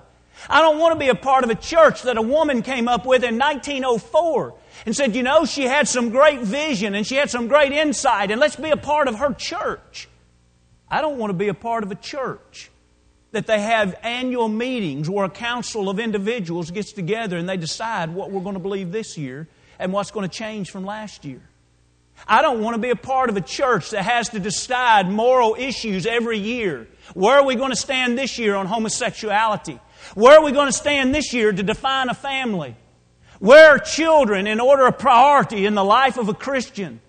I 0.47 0.61
don't 0.61 0.77
want 0.77 0.93
to 0.93 0.99
be 0.99 1.09
a 1.09 1.15
part 1.15 1.43
of 1.43 1.49
a 1.49 1.55
church 1.55 2.03
that 2.03 2.17
a 2.17 2.21
woman 2.21 2.61
came 2.61 2.88
up 2.88 3.05
with 3.05 3.23
in 3.23 3.39
1904 3.39 4.53
and 4.85 4.95
said, 4.95 5.15
you 5.15 5.23
know, 5.23 5.45
she 5.45 5.63
had 5.63 5.88
some 5.88 6.09
great 6.09 6.41
vision 6.41 6.93
and 6.93 7.07
she 7.07 7.15
had 7.15 7.31
some 7.31 7.47
great 7.47 7.71
insight, 7.71 8.29
and 8.29 8.39
let's 8.39 8.55
be 8.55 8.69
a 8.69 8.77
part 8.77 9.07
of 9.07 9.15
her 9.15 9.33
church. 9.33 10.07
I 10.89 11.01
don't 11.01 11.17
want 11.17 11.31
to 11.31 11.38
be 11.38 11.47
a 11.47 11.55
part 11.55 11.83
of 11.83 11.91
a 11.91 11.95
church 11.95 12.69
that 13.36 13.48
they 13.48 13.60
have 13.60 14.00
annual 14.02 14.48
meetings 14.48 15.10
where 15.10 15.26
a 15.26 15.30
council 15.30 15.89
of 15.89 16.00
individuals 16.00 16.71
gets 16.71 16.93
together 16.93 17.36
and 17.36 17.50
they 17.50 17.58
decide 17.58 18.10
what 18.10 18.32
we're 18.32 18.41
going 18.41 18.56
to 18.56 18.62
believe 18.62 18.93
this 18.93 19.17
year 19.17 19.45
and 19.78 19.91
what's 19.91 20.10
going 20.10 20.28
to 20.28 20.34
change 20.34 20.71
from 20.71 20.86
last 20.86 21.26
year. 21.26 21.41
I 22.26 22.41
don't 22.41 22.62
want 22.62 22.76
to 22.76 22.82
be 22.82 22.91
a 22.91 22.95
part 22.95 23.30
of 23.30 23.36
a 23.36 23.41
church 23.41 23.89
that 23.89 24.04
has 24.04 24.30
to 24.30 24.39
decide 24.39 25.10
moral 25.10 25.58
issues 25.60 26.06
every 26.06 26.39
year. 26.39 26.88
Where 27.13 27.39
are 27.39 27.45
we 27.45 27.56
going 27.56 27.71
to 27.71 27.76
stand 27.76 28.17
this 28.17 28.39
year 28.39 28.56
on 28.56 28.67
homosexuality? 28.67 29.82
Where 30.13 30.39
are 30.39 30.43
we 30.45 30.54
going 30.54 30.67
to 30.67 30.78
stand 30.78 31.13
this 31.13 31.34
year 31.34 31.52
to 31.52 31.62
define 31.62 32.08
a 32.08 32.13
family? 32.13 32.78
Where 33.39 33.71
are 33.71 33.80
children 33.80 34.48
in 34.48 34.62
order 34.62 34.88
of 34.88 34.98
priority 34.98 35.65
in 35.65 35.76
the 35.76 35.84
life 35.84 36.17
of 36.17 36.30
a 36.30 36.34
Christian? 36.34 37.02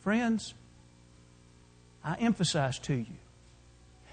Friends, 0.00 0.54
I 2.02 2.14
emphasize 2.14 2.78
to 2.78 2.94
you 2.94 3.18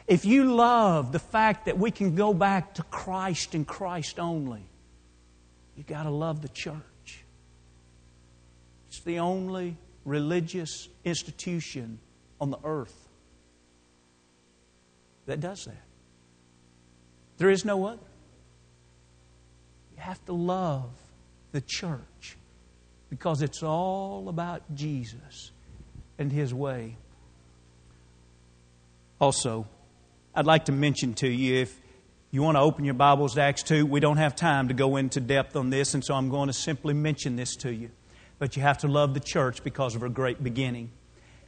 if 0.07 0.25
you 0.25 0.53
love 0.53 1.11
the 1.11 1.19
fact 1.19 1.65
that 1.65 1.77
we 1.77 1.91
can 1.91 2.15
go 2.15 2.33
back 2.33 2.75
to 2.75 2.83
Christ 2.83 3.55
and 3.55 3.65
Christ 3.65 4.19
only, 4.19 4.63
you 5.75 5.83
got 5.83 6.03
to 6.03 6.09
love 6.09 6.41
the 6.41 6.49
church. 6.49 7.23
It's 8.87 9.01
the 9.01 9.19
only 9.19 9.77
religious 10.05 10.87
institution 11.05 11.99
on 12.39 12.51
the 12.51 12.59
earth 12.63 13.07
that 15.25 15.39
does 15.39 15.65
that. 15.65 15.81
There 17.37 17.49
is 17.49 17.65
no 17.65 17.85
other. 17.85 17.99
You 19.95 20.01
have 20.01 20.23
to 20.25 20.33
love 20.33 20.91
the 21.51 21.61
church 21.61 22.37
because 23.09 23.41
it's 23.41 23.63
all 23.63 24.27
about 24.27 24.63
Jesus 24.75 25.51
and 26.19 26.31
His 26.31 26.53
way. 26.53 26.97
Also, 29.19 29.65
I'd 30.35 30.47
like 30.47 30.65
to 30.65 30.71
mention 30.71 31.13
to 31.15 31.27
you 31.27 31.61
if 31.61 31.79
you 32.31 32.41
want 32.41 32.55
to 32.55 32.61
open 32.61 32.85
your 32.85 32.95
Bibles 32.95 33.35
to 33.35 33.41
Acts 33.41 33.61
2, 33.61 33.85
we 33.85 33.99
don't 33.99 34.17
have 34.17 34.35
time 34.35 34.69
to 34.69 34.73
go 34.73 34.95
into 34.95 35.19
depth 35.19 35.55
on 35.55 35.69
this, 35.69 35.93
and 35.93 36.03
so 36.03 36.15
I'm 36.15 36.29
going 36.29 36.47
to 36.47 36.53
simply 36.53 36.95
mention 36.95 37.35
this 37.35 37.55
to 37.57 37.71
you. 37.71 37.91
But 38.39 38.55
you 38.55 38.63
have 38.63 38.79
to 38.79 38.87
love 38.87 39.13
the 39.13 39.19
church 39.19 39.63
because 39.63 39.93
of 39.93 40.01
her 40.01 40.09
great 40.09 40.43
beginning. 40.43 40.89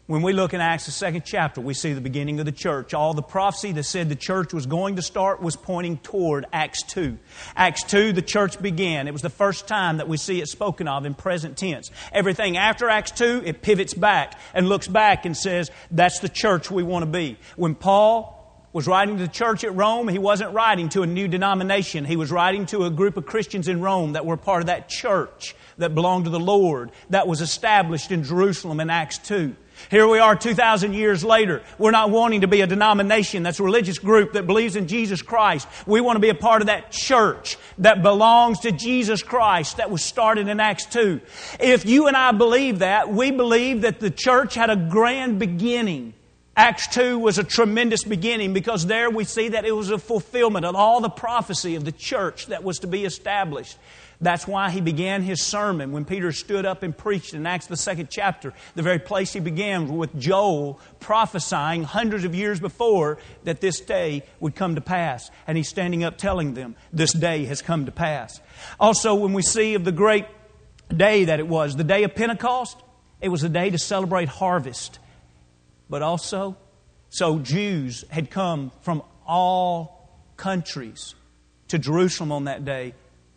When 0.05 0.21
we 0.21 0.33
look 0.33 0.53
in 0.53 0.61
Acts, 0.61 0.85
the 0.85 0.91
second 0.91 1.23
chapter, 1.25 1.61
we 1.61 1.73
see 1.73 1.93
the 1.93 1.99
beginning 1.99 2.39
of 2.39 2.45
the 2.45 2.51
church. 2.51 2.93
All 2.93 3.15
the 3.15 3.23
prophecy 3.23 3.71
that 3.71 3.85
said 3.85 4.07
the 4.07 4.15
church 4.15 4.53
was 4.53 4.67
going 4.67 4.97
to 4.97 5.01
start 5.01 5.41
was 5.41 5.55
pointing 5.55 5.97
toward 5.97 6.45
Acts 6.53 6.83
2. 6.83 7.17
Acts 7.55 7.81
2, 7.85 8.13
the 8.13 8.21
church 8.21 8.61
began. 8.61 9.07
It 9.07 9.13
was 9.13 9.23
the 9.23 9.31
first 9.31 9.67
time 9.67 9.97
that 9.97 10.07
we 10.07 10.17
see 10.17 10.41
it 10.41 10.47
spoken 10.47 10.87
of 10.87 11.07
in 11.07 11.15
present 11.15 11.57
tense. 11.57 11.89
Everything 12.13 12.55
after 12.55 12.87
Acts 12.87 13.09
2, 13.09 13.41
it 13.45 13.63
pivots 13.63 13.95
back 13.95 14.39
and 14.53 14.69
looks 14.69 14.87
back 14.87 15.25
and 15.25 15.35
says, 15.35 15.71
that's 15.89 16.19
the 16.19 16.29
church 16.29 16.69
we 16.69 16.83
want 16.83 17.01
to 17.01 17.09
be. 17.09 17.39
When 17.55 17.73
Paul 17.73 18.35
was 18.75 18.87
writing 18.87 19.15
to 19.15 19.23
the 19.23 19.29
church 19.29 19.63
at 19.63 19.73
Rome, 19.73 20.09
he 20.09 20.19
wasn't 20.19 20.53
writing 20.53 20.89
to 20.89 21.01
a 21.01 21.07
new 21.07 21.29
denomination. 21.29 22.03
He 22.03 22.17
was 22.17 22.29
writing 22.29 22.65
to 22.65 22.83
a 22.83 22.89
group 22.89 23.15
of 23.15 23.25
Christians 23.25 23.69
in 23.69 23.79
Rome 23.79 24.11
that 24.13 24.25
were 24.25 24.35
part 24.35 24.63
of 24.63 24.65
that 24.65 24.89
church 24.89 25.55
that 25.77 25.95
belonged 25.95 26.25
to 26.25 26.29
the 26.29 26.41
Lord 26.41 26.91
that 27.09 27.25
was 27.25 27.39
established 27.39 28.11
in 28.11 28.25
Jerusalem 28.25 28.81
in 28.81 28.89
Acts 28.89 29.17
2. 29.19 29.55
Here 29.89 30.05
we 30.05 30.19
are 30.19 30.35
2,000 30.35 30.91
years 30.91 31.23
later. 31.23 31.63
We're 31.77 31.91
not 31.91 32.09
wanting 32.09 32.41
to 32.41 32.49
be 32.49 32.59
a 32.59 32.67
denomination 32.67 33.43
that's 33.43 33.61
a 33.61 33.63
religious 33.63 33.97
group 33.97 34.33
that 34.33 34.45
believes 34.45 34.75
in 34.75 34.89
Jesus 34.89 35.21
Christ. 35.21 35.69
We 35.87 36.01
want 36.01 36.17
to 36.17 36.21
be 36.21 36.27
a 36.27 36.35
part 36.35 36.61
of 36.61 36.67
that 36.67 36.91
church 36.91 37.57
that 37.77 38.03
belongs 38.03 38.59
to 38.59 38.73
Jesus 38.73 39.23
Christ 39.23 39.77
that 39.77 39.89
was 39.89 40.03
started 40.03 40.49
in 40.49 40.59
Acts 40.59 40.85
2. 40.87 41.21
If 41.61 41.85
you 41.85 42.07
and 42.07 42.17
I 42.17 42.33
believe 42.33 42.79
that, 42.79 43.07
we 43.09 43.31
believe 43.31 43.83
that 43.83 44.01
the 44.01 44.11
church 44.11 44.53
had 44.53 44.69
a 44.69 44.75
grand 44.75 45.39
beginning. 45.39 46.13
Acts 46.57 46.87
2 46.87 47.19
was 47.19 47.37
a 47.37 47.43
tremendous 47.43 48.05
beginning 48.05 48.53
because 48.53 48.85
there 48.85 49.09
we 49.09 49.25
see 49.25 49.49
that 49.49 49.65
it 49.65 49.73
was 49.73 49.89
a 49.89 49.97
fulfillment 49.97 50.65
of 50.65 50.73
all 50.73 51.01
the 51.01 51.09
prophecy 51.09 51.75
of 51.75 51.83
the 51.83 51.91
church 51.91 52.47
that 52.47 52.63
was 52.63 52.79
to 52.79 52.87
be 52.87 53.03
established. 53.03 53.77
That's 54.21 54.47
why 54.47 54.69
he 54.69 54.79
began 54.79 55.21
his 55.21 55.41
sermon 55.41 55.91
when 55.91 56.05
Peter 56.05 56.31
stood 56.31 56.65
up 56.65 56.81
and 56.81 56.97
preached 56.97 57.33
in 57.33 57.45
Acts, 57.45 57.67
the 57.67 57.75
second 57.75 58.07
chapter. 58.09 58.53
The 58.73 58.83
very 58.83 58.99
place 58.99 59.33
he 59.33 59.41
began 59.41 59.97
with 59.97 60.17
Joel 60.17 60.79
prophesying 61.01 61.83
hundreds 61.83 62.23
of 62.23 62.33
years 62.33 62.61
before 62.61 63.17
that 63.43 63.59
this 63.59 63.81
day 63.81 64.23
would 64.39 64.55
come 64.55 64.75
to 64.75 64.81
pass. 64.81 65.29
And 65.47 65.57
he's 65.57 65.67
standing 65.67 66.05
up 66.05 66.17
telling 66.17 66.53
them, 66.53 66.77
This 66.93 67.11
day 67.11 67.43
has 67.45 67.61
come 67.61 67.85
to 67.85 67.91
pass. 67.91 68.39
Also, 68.79 69.13
when 69.13 69.33
we 69.33 69.41
see 69.41 69.73
of 69.73 69.83
the 69.83 69.91
great 69.91 70.25
day 70.95 71.25
that 71.25 71.39
it 71.39 71.47
was, 71.49 71.75
the 71.75 71.83
day 71.83 72.03
of 72.03 72.15
Pentecost, 72.15 72.77
it 73.19 73.27
was 73.27 73.43
a 73.43 73.49
day 73.49 73.69
to 73.69 73.77
celebrate 73.77 74.29
harvest. 74.29 74.99
But 75.89 76.01
also, 76.01 76.57
so 77.09 77.39
Jews 77.39 78.03
had 78.09 78.29
come 78.29 78.71
from 78.81 79.03
all 79.25 80.09
countries 80.37 81.15
to 81.69 81.79
Jerusalem 81.79 82.31
on 82.31 82.45
that 82.45 82.65
day 82.65 82.93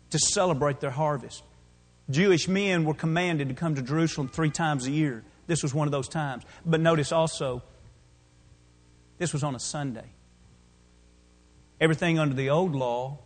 to 0.09 0.19
celebrate 0.19 0.79
their 0.79 0.89
harvest. 0.89 1.43
Jewish 2.09 2.47
men 2.47 2.85
were 2.85 2.93
commanded 2.93 3.49
to 3.49 3.53
come 3.53 3.75
to 3.75 3.81
Jerusalem 3.81 4.29
three 4.29 4.49
times 4.49 4.87
a 4.87 4.91
year. 4.91 5.23
This 5.47 5.61
was 5.63 5.73
one 5.73 5.87
of 5.87 5.91
those 5.91 6.07
times. 6.07 6.43
But 6.65 6.79
notice 6.79 7.11
also, 7.11 7.61
this 9.17 9.33
was 9.33 9.43
on 9.43 9.55
a 9.55 9.59
Sunday. 9.59 10.05
Everything 11.79 12.19
under 12.19 12.35
the 12.35 12.49
old 12.49 12.75
law 12.75 13.19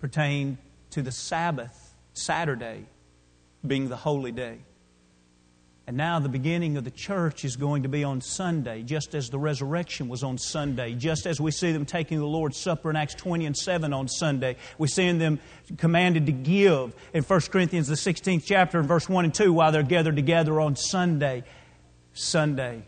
pertained 0.00 0.58
to 0.90 1.02
the 1.02 1.12
Sabbath, 1.12 1.94
Saturday, 2.12 2.86
being 3.66 3.88
the 3.88 3.96
holy 3.96 4.32
day. 4.32 4.58
And 5.86 5.98
now 5.98 6.18
the 6.18 6.30
beginning 6.30 6.78
of 6.78 6.84
the 6.84 6.90
church 6.90 7.44
is 7.44 7.56
going 7.56 7.82
to 7.82 7.90
be 7.90 8.04
on 8.04 8.22
Sunday, 8.22 8.82
just 8.82 9.14
as 9.14 9.28
the 9.28 9.38
resurrection 9.38 10.08
was 10.08 10.22
on 10.22 10.38
Sunday, 10.38 10.94
just 10.94 11.26
as 11.26 11.38
we 11.38 11.50
see 11.50 11.72
them 11.72 11.84
taking 11.84 12.18
the 12.18 12.26
Lord's 12.26 12.56
Supper 12.56 12.88
in 12.88 12.96
Acts 12.96 13.14
20 13.14 13.44
and 13.44 13.56
7 13.56 13.92
on 13.92 14.08
Sunday. 14.08 14.56
We 14.78 14.88
see 14.88 15.12
them 15.12 15.40
commanded 15.76 16.24
to 16.26 16.32
give 16.32 16.94
in 17.12 17.22
1 17.22 17.40
Corinthians, 17.50 17.88
the 17.88 17.96
16th 17.96 18.44
chapter, 18.46 18.80
in 18.80 18.86
verse 18.86 19.10
1 19.10 19.26
and 19.26 19.34
2, 19.34 19.52
while 19.52 19.72
they're 19.72 19.82
gathered 19.82 20.16
together 20.16 20.58
on 20.58 20.74
Sunday. 20.74 21.44
Sunday. 22.14 22.82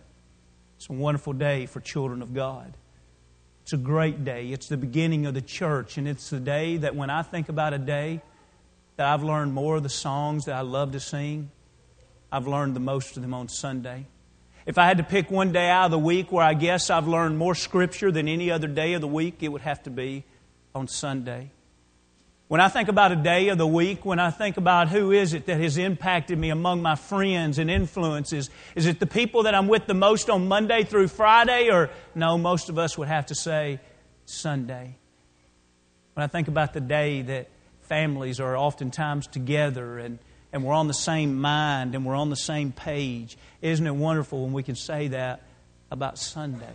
It's 0.76 0.88
a 0.88 0.94
wonderful 0.94 1.34
day 1.34 1.66
for 1.66 1.80
children 1.80 2.22
of 2.22 2.32
God. 2.32 2.72
It's 3.62 3.74
a 3.74 3.78
great 3.78 4.24
day. 4.24 4.52
It's 4.52 4.68
the 4.68 4.76
beginning 4.78 5.26
of 5.26 5.34
the 5.34 5.42
church, 5.42 5.98
and 5.98 6.08
it's 6.08 6.30
the 6.30 6.40
day 6.40 6.78
that 6.78 6.96
when 6.96 7.10
I 7.10 7.22
think 7.22 7.50
about 7.50 7.74
a 7.74 7.78
day 7.78 8.22
that 8.96 9.06
I've 9.06 9.22
learned 9.22 9.52
more 9.52 9.76
of 9.76 9.82
the 9.82 9.90
songs 9.90 10.46
that 10.46 10.54
I 10.54 10.62
love 10.62 10.92
to 10.92 11.00
sing 11.00 11.50
I've 12.30 12.46
learned 12.46 12.74
the 12.74 12.80
most 12.80 13.16
of 13.16 13.22
them 13.22 13.34
on 13.34 13.48
Sunday. 13.48 14.06
If 14.66 14.78
I 14.78 14.86
had 14.86 14.96
to 14.96 15.04
pick 15.04 15.30
one 15.30 15.52
day 15.52 15.68
out 15.68 15.86
of 15.86 15.90
the 15.92 15.98
week 15.98 16.32
where 16.32 16.44
I 16.44 16.54
guess 16.54 16.90
I've 16.90 17.06
learned 17.06 17.38
more 17.38 17.54
Scripture 17.54 18.10
than 18.10 18.26
any 18.26 18.50
other 18.50 18.66
day 18.66 18.94
of 18.94 19.00
the 19.00 19.08
week, 19.08 19.42
it 19.42 19.48
would 19.48 19.62
have 19.62 19.82
to 19.84 19.90
be 19.90 20.24
on 20.74 20.88
Sunday. 20.88 21.50
When 22.48 22.60
I 22.60 22.68
think 22.68 22.88
about 22.88 23.10
a 23.10 23.16
day 23.16 23.48
of 23.48 23.58
the 23.58 23.66
week, 23.66 24.04
when 24.04 24.20
I 24.20 24.30
think 24.30 24.56
about 24.56 24.88
who 24.88 25.10
is 25.10 25.34
it 25.34 25.46
that 25.46 25.60
has 25.60 25.78
impacted 25.78 26.38
me 26.38 26.50
among 26.50 26.80
my 26.80 26.94
friends 26.94 27.58
and 27.58 27.68
influences, 27.68 28.50
is 28.76 28.86
it 28.86 29.00
the 29.00 29.06
people 29.06 29.44
that 29.44 29.54
I'm 29.54 29.66
with 29.66 29.86
the 29.86 29.94
most 29.94 30.30
on 30.30 30.46
Monday 30.46 30.84
through 30.84 31.08
Friday? 31.08 31.70
Or 31.70 31.90
no, 32.14 32.38
most 32.38 32.68
of 32.68 32.78
us 32.78 32.96
would 32.98 33.08
have 33.08 33.26
to 33.26 33.34
say 33.34 33.80
Sunday. 34.26 34.96
When 36.14 36.22
I 36.22 36.28
think 36.28 36.46
about 36.46 36.72
the 36.72 36.80
day 36.80 37.22
that 37.22 37.48
families 37.82 38.38
are 38.38 38.56
oftentimes 38.56 39.26
together 39.26 39.98
and 39.98 40.18
and 40.56 40.64
we're 40.64 40.72
on 40.72 40.88
the 40.88 40.94
same 40.94 41.38
mind 41.38 41.94
and 41.94 42.06
we're 42.06 42.16
on 42.16 42.30
the 42.30 42.34
same 42.34 42.72
page. 42.72 43.36
Isn't 43.60 43.86
it 43.86 43.94
wonderful 43.94 44.42
when 44.42 44.54
we 44.54 44.62
can 44.62 44.74
say 44.74 45.08
that 45.08 45.42
about 45.90 46.18
Sunday? 46.18 46.72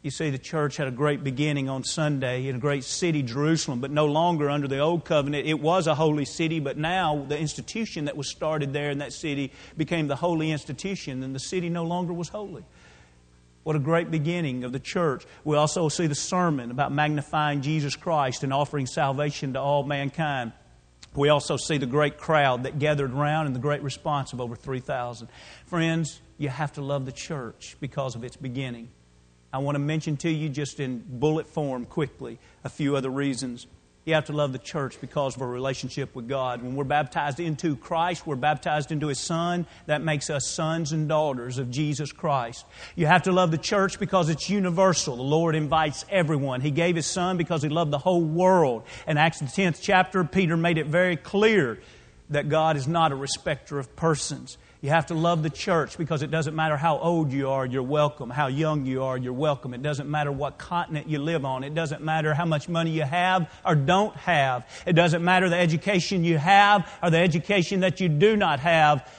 You 0.00 0.12
see, 0.12 0.30
the 0.30 0.38
church 0.38 0.76
had 0.76 0.86
a 0.86 0.92
great 0.92 1.24
beginning 1.24 1.68
on 1.68 1.82
Sunday 1.82 2.46
in 2.46 2.54
a 2.54 2.58
great 2.60 2.84
city, 2.84 3.24
Jerusalem, 3.24 3.80
but 3.80 3.90
no 3.90 4.06
longer 4.06 4.48
under 4.48 4.68
the 4.68 4.78
old 4.78 5.04
covenant. 5.04 5.48
It 5.48 5.58
was 5.58 5.88
a 5.88 5.96
holy 5.96 6.24
city, 6.24 6.60
but 6.60 6.78
now 6.78 7.26
the 7.28 7.36
institution 7.36 8.04
that 8.04 8.16
was 8.16 8.30
started 8.30 8.72
there 8.72 8.90
in 8.90 8.98
that 8.98 9.12
city 9.12 9.52
became 9.76 10.06
the 10.06 10.14
holy 10.14 10.52
institution, 10.52 11.24
and 11.24 11.34
the 11.34 11.40
city 11.40 11.68
no 11.68 11.82
longer 11.82 12.12
was 12.12 12.28
holy. 12.28 12.64
What 13.64 13.74
a 13.74 13.80
great 13.80 14.08
beginning 14.08 14.62
of 14.62 14.70
the 14.70 14.78
church. 14.78 15.26
We 15.42 15.56
also 15.56 15.88
see 15.88 16.06
the 16.06 16.14
sermon 16.14 16.70
about 16.70 16.92
magnifying 16.92 17.60
Jesus 17.60 17.96
Christ 17.96 18.44
and 18.44 18.52
offering 18.52 18.86
salvation 18.86 19.54
to 19.54 19.60
all 19.60 19.82
mankind. 19.82 20.52
We 21.14 21.30
also 21.30 21.56
see 21.56 21.78
the 21.78 21.86
great 21.86 22.18
crowd 22.18 22.64
that 22.64 22.78
gathered 22.78 23.12
around 23.12 23.46
and 23.46 23.54
the 23.54 23.60
great 23.60 23.82
response 23.82 24.32
of 24.32 24.40
over 24.40 24.54
3,000. 24.54 25.28
Friends, 25.66 26.20
you 26.36 26.48
have 26.48 26.72
to 26.74 26.82
love 26.82 27.06
the 27.06 27.12
church 27.12 27.76
because 27.80 28.14
of 28.14 28.24
its 28.24 28.36
beginning. 28.36 28.88
I 29.52 29.58
want 29.58 29.76
to 29.76 29.80
mention 29.80 30.16
to 30.18 30.30
you, 30.30 30.48
just 30.48 30.78
in 30.78 31.02
bullet 31.06 31.46
form 31.46 31.86
quickly, 31.86 32.38
a 32.64 32.68
few 32.68 32.96
other 32.96 33.10
reasons. 33.10 33.66
You 34.08 34.14
have 34.14 34.24
to 34.24 34.32
love 34.32 34.52
the 34.52 34.58
church 34.58 34.98
because 35.02 35.36
of 35.36 35.42
our 35.42 35.48
relationship 35.48 36.14
with 36.14 36.28
God. 36.28 36.62
When 36.62 36.76
we're 36.76 36.84
baptized 36.84 37.40
into 37.40 37.76
Christ, 37.76 38.26
we're 38.26 38.36
baptized 38.36 38.90
into 38.90 39.08
His 39.08 39.20
Son. 39.20 39.66
That 39.84 40.00
makes 40.00 40.30
us 40.30 40.48
sons 40.48 40.92
and 40.92 41.10
daughters 41.10 41.58
of 41.58 41.70
Jesus 41.70 42.10
Christ. 42.10 42.64
You 42.96 43.04
have 43.04 43.24
to 43.24 43.32
love 43.32 43.50
the 43.50 43.58
church 43.58 44.00
because 44.00 44.30
it's 44.30 44.48
universal. 44.48 45.16
The 45.16 45.22
Lord 45.22 45.54
invites 45.54 46.06
everyone. 46.08 46.62
He 46.62 46.70
gave 46.70 46.96
His 46.96 47.04
Son 47.04 47.36
because 47.36 47.62
He 47.62 47.68
loved 47.68 47.90
the 47.90 47.98
whole 47.98 48.22
world. 48.22 48.84
In 49.06 49.18
Acts 49.18 49.40
the 49.40 49.44
10th 49.44 49.80
chapter, 49.82 50.24
Peter 50.24 50.56
made 50.56 50.78
it 50.78 50.86
very 50.86 51.18
clear 51.18 51.78
that 52.30 52.48
God 52.48 52.78
is 52.78 52.88
not 52.88 53.12
a 53.12 53.14
respecter 53.14 53.78
of 53.78 53.94
persons. 53.94 54.56
You 54.80 54.90
have 54.90 55.06
to 55.06 55.14
love 55.14 55.42
the 55.42 55.50
church 55.50 55.98
because 55.98 56.22
it 56.22 56.30
doesn't 56.30 56.54
matter 56.54 56.76
how 56.76 56.98
old 56.98 57.32
you 57.32 57.50
are, 57.50 57.66
you're 57.66 57.82
welcome. 57.82 58.30
How 58.30 58.46
young 58.46 58.86
you 58.86 59.02
are, 59.02 59.18
you're 59.18 59.32
welcome. 59.32 59.74
It 59.74 59.82
doesn't 59.82 60.08
matter 60.08 60.30
what 60.30 60.56
continent 60.56 61.08
you 61.08 61.18
live 61.18 61.44
on. 61.44 61.64
It 61.64 61.74
doesn't 61.74 62.00
matter 62.00 62.32
how 62.32 62.44
much 62.44 62.68
money 62.68 62.92
you 62.92 63.02
have 63.02 63.50
or 63.66 63.74
don't 63.74 64.14
have. 64.18 64.68
It 64.86 64.92
doesn't 64.92 65.24
matter 65.24 65.48
the 65.48 65.56
education 65.56 66.22
you 66.22 66.38
have 66.38 66.88
or 67.02 67.10
the 67.10 67.18
education 67.18 67.80
that 67.80 68.00
you 68.00 68.08
do 68.08 68.36
not 68.36 68.60
have. 68.60 69.12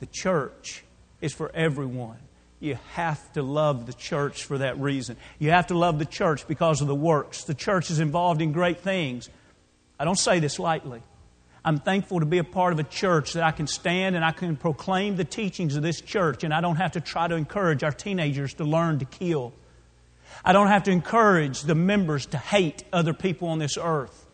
The 0.00 0.06
church 0.06 0.82
is 1.20 1.32
for 1.32 1.48
everyone. 1.54 2.18
You 2.58 2.76
have 2.94 3.32
to 3.34 3.42
love 3.42 3.86
the 3.86 3.92
church 3.92 4.44
for 4.44 4.58
that 4.58 4.80
reason. 4.80 5.16
You 5.38 5.50
have 5.50 5.68
to 5.68 5.78
love 5.78 6.00
the 6.00 6.06
church 6.06 6.48
because 6.48 6.80
of 6.80 6.88
the 6.88 6.94
works. 6.94 7.44
The 7.44 7.54
church 7.54 7.90
is 7.90 8.00
involved 8.00 8.42
in 8.42 8.50
great 8.50 8.80
things. 8.80 9.28
I 9.96 10.04
don't 10.04 10.18
say 10.18 10.40
this 10.40 10.58
lightly. 10.58 11.02
I'm 11.66 11.78
thankful 11.78 12.20
to 12.20 12.26
be 12.26 12.38
a 12.38 12.44
part 12.44 12.74
of 12.74 12.78
a 12.78 12.84
church 12.84 13.32
that 13.32 13.42
I 13.42 13.50
can 13.50 13.66
stand 13.66 14.16
and 14.16 14.24
I 14.24 14.32
can 14.32 14.54
proclaim 14.56 15.16
the 15.16 15.24
teachings 15.24 15.76
of 15.76 15.82
this 15.82 16.00
church, 16.00 16.44
and 16.44 16.52
I 16.52 16.60
don't 16.60 16.76
have 16.76 16.92
to 16.92 17.00
try 17.00 17.26
to 17.26 17.34
encourage 17.36 17.82
our 17.82 17.92
teenagers 17.92 18.52
to 18.54 18.64
learn 18.64 18.98
to 18.98 19.06
kill. 19.06 19.54
I 20.44 20.52
don't 20.52 20.66
have 20.66 20.82
to 20.84 20.90
encourage 20.90 21.62
the 21.62 21.74
members 21.74 22.26
to 22.26 22.38
hate 22.38 22.84
other 22.92 23.14
people 23.14 23.48
on 23.48 23.58
this 23.58 23.78
earth. 23.80 24.26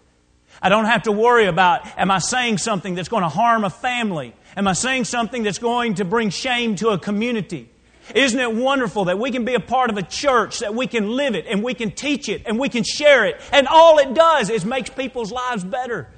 I 0.61 0.69
don't 0.69 0.87
have 0.87 1.05
to 1.05 1.13
worry 1.13 1.47
about, 1.47 1.87
am 1.97 2.11
I 2.11 2.19
saying 2.19 2.59
something 2.59 2.97
that's 2.97 3.09
going 3.09 3.23
to 3.23 3.29
harm 3.29 3.63
a 3.63 3.71
family? 3.71 4.35
Am 4.57 4.67
I 4.67 4.73
saying 4.73 5.05
something 5.05 5.45
that's 5.45 5.59
going 5.59 5.95
to 5.95 6.05
bring 6.05 6.31
shame 6.31 6.75
to 6.77 6.89
a 6.89 6.99
community? 6.99 7.71
Isn't 8.13 8.41
it 8.41 8.53
wonderful 8.53 9.05
that 9.05 9.21
we 9.21 9.31
can 9.31 9.45
be 9.45 9.55
a 9.55 9.61
part 9.61 9.91
of 9.91 9.97
a 9.97 10.03
church, 10.03 10.59
that 10.59 10.75
we 10.75 10.89
can 10.89 11.11
live 11.11 11.37
it 11.37 11.47
and 11.47 11.63
we 11.63 11.75
can 11.75 11.93
teach 11.93 12.29
it 12.29 12.43
and 12.45 12.59
we 12.59 12.69
can 12.69 12.83
share 12.83 13.25
it, 13.25 13.41
and 13.53 13.69
all 13.69 13.99
it 13.99 14.15
does 14.15 14.51
is 14.51 14.65
makes 14.65 14.91
people's 14.91 15.31
lives 15.31 15.63
better. 15.63 16.09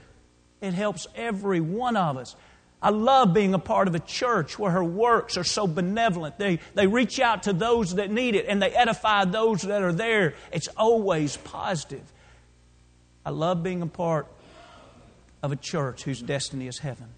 It 0.62 0.72
helps 0.72 1.07
every 1.14 1.61
one 1.61 1.96
of 1.96 2.16
us. 2.16 2.35
I 2.81 2.90
love 2.90 3.35
being 3.35 3.53
a 3.53 3.59
part 3.59 3.87
of 3.88 3.94
a 3.94 4.01
church 4.01 4.59
where 4.59 4.70
her 4.70 4.83
works 4.83 5.37
are 5.37 5.44
so 5.44 5.66
benevolent. 5.66 6.38
They, 6.38 6.61
they 6.75 6.87
reach 6.87 7.20
out 7.20 7.44
to 7.44 7.53
those 7.53 7.96
that 7.96 8.11
need 8.11 8.35
it 8.35 8.46
and 8.48 8.62
they 8.62 8.70
edify 8.70 9.25
those 9.25 9.62
that 9.62 9.83
are 9.83 9.92
there. 9.92 10.35
It's 10.53 10.68
always 10.68 11.37
positive. 11.37 12.12
I 13.27 13.31
love 13.31 13.62
being 13.62 13.83
a 13.83 13.87
part 13.87 14.27
of 15.42 15.53
a 15.53 15.57
church 15.57 16.05
whose 16.05 16.22
destiny 16.22 16.66
is 16.66 16.79
heaven. 16.79 17.09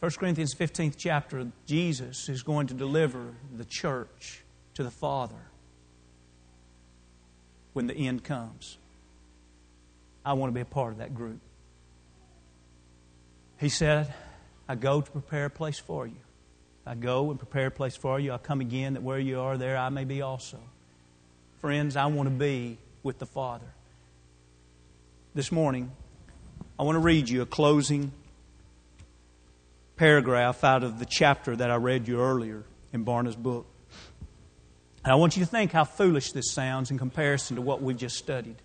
1 0.00 0.10
Corinthians 0.12 0.54
15th 0.54 0.94
chapter, 0.98 1.46
Jesus 1.66 2.28
is 2.28 2.42
going 2.42 2.66
to 2.66 2.74
deliver 2.74 3.34
the 3.54 3.64
church 3.64 4.42
to 4.74 4.82
the 4.82 4.90
Father 4.90 5.50
when 7.72 7.86
the 7.86 7.94
end 7.94 8.22
comes. 8.22 8.76
I 10.26 10.32
want 10.32 10.50
to 10.50 10.54
be 10.54 10.60
a 10.60 10.64
part 10.64 10.92
of 10.92 10.98
that 10.98 11.14
group. 11.14 11.38
He 13.58 13.68
said, 13.68 14.12
I 14.68 14.74
go 14.74 15.00
to 15.00 15.10
prepare 15.10 15.46
a 15.46 15.50
place 15.50 15.78
for 15.78 16.04
you. 16.04 16.16
I 16.84 16.96
go 16.96 17.30
and 17.30 17.38
prepare 17.38 17.68
a 17.68 17.70
place 17.70 17.96
for 17.96 18.18
you. 18.18 18.32
I 18.32 18.38
come 18.38 18.60
again 18.60 18.94
that 18.94 19.04
where 19.04 19.20
you 19.20 19.40
are, 19.40 19.56
there 19.56 19.76
I 19.76 19.88
may 19.88 20.04
be 20.04 20.22
also. 20.22 20.58
Friends, 21.60 21.96
I 21.96 22.06
want 22.06 22.28
to 22.28 22.34
be 22.34 22.76
with 23.04 23.20
the 23.20 23.26
Father. 23.26 23.66
This 25.32 25.52
morning, 25.52 25.92
I 26.78 26.82
want 26.82 26.96
to 26.96 27.00
read 27.00 27.28
you 27.28 27.42
a 27.42 27.46
closing 27.46 28.10
paragraph 29.96 30.64
out 30.64 30.82
of 30.82 30.98
the 30.98 31.06
chapter 31.06 31.54
that 31.54 31.70
I 31.70 31.76
read 31.76 32.08
you 32.08 32.20
earlier 32.20 32.64
in 32.92 33.04
Barna's 33.04 33.36
book. 33.36 33.66
And 35.04 35.12
I 35.12 35.14
want 35.14 35.36
you 35.36 35.44
to 35.44 35.50
think 35.50 35.70
how 35.70 35.84
foolish 35.84 36.32
this 36.32 36.50
sounds 36.50 36.90
in 36.90 36.98
comparison 36.98 37.56
to 37.56 37.62
what 37.62 37.80
we've 37.80 37.96
just 37.96 38.16
studied. 38.16 38.56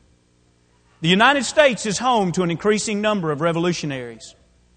The 1.02 1.10
United 1.10 1.46
States 1.46 1.88
is 1.88 1.98
home 1.98 2.32
to 2.34 2.44
an 2.44 2.52
increasing 2.52 3.02
number 3.02 3.32
of 3.32 3.42
revolutionaries. 3.42 4.36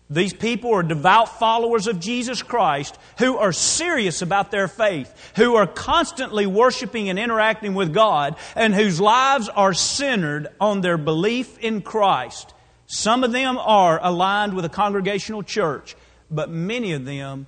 These 0.08 0.32
people 0.32 0.72
are 0.74 0.82
devout 0.82 1.38
followers 1.38 1.86
of 1.86 2.00
Jesus 2.00 2.42
Christ 2.42 2.98
who 3.18 3.36
are 3.36 3.52
serious 3.52 4.22
about 4.22 4.50
their 4.50 4.68
faith, 4.68 5.32
who 5.36 5.56
are 5.56 5.66
constantly 5.66 6.46
worshiping 6.46 7.10
and 7.10 7.18
interacting 7.18 7.74
with 7.74 7.92
God, 7.92 8.36
and 8.56 8.74
whose 8.74 9.00
lives 9.00 9.50
are 9.50 9.74
centered 9.74 10.48
on 10.60 10.80
their 10.80 10.96
belief 10.96 11.58
in 11.58 11.82
Christ. 11.82 12.54
Some 12.86 13.24
of 13.24 13.32
them 13.32 13.58
are 13.58 13.98
aligned 14.02 14.54
with 14.54 14.64
a 14.64 14.70
congregational 14.70 15.42
church, 15.42 15.94
but 16.30 16.50
many 16.50 16.92
of 16.92 17.04
them 17.04 17.46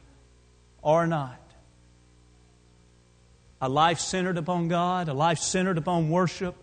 are 0.83 1.07
not. 1.07 1.41
A 3.61 3.69
life 3.69 4.01
centered 4.01 4.37
upon 4.37 4.69
God, 4.69 5.09
a 5.09 5.15
life 5.15 5.39
centered 5.39 5.79
upon 5.79 6.11
worship, 6.11 6.57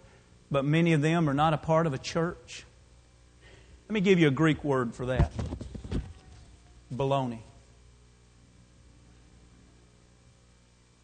but 0.53 0.63
many 0.63 0.93
of 0.93 1.01
them 1.01 1.27
are 1.27 1.33
not 1.33 1.53
a 1.53 1.57
part 1.57 1.87
of 1.87 1.93
a 1.93 1.97
church. 1.97 2.63
Let 3.89 3.93
me 3.93 4.01
give 4.01 4.19
you 4.19 4.27
a 4.27 4.31
Greek 4.31 4.63
word 4.63 4.95
for 4.95 5.07
that 5.07 5.31
baloney. 6.93 7.39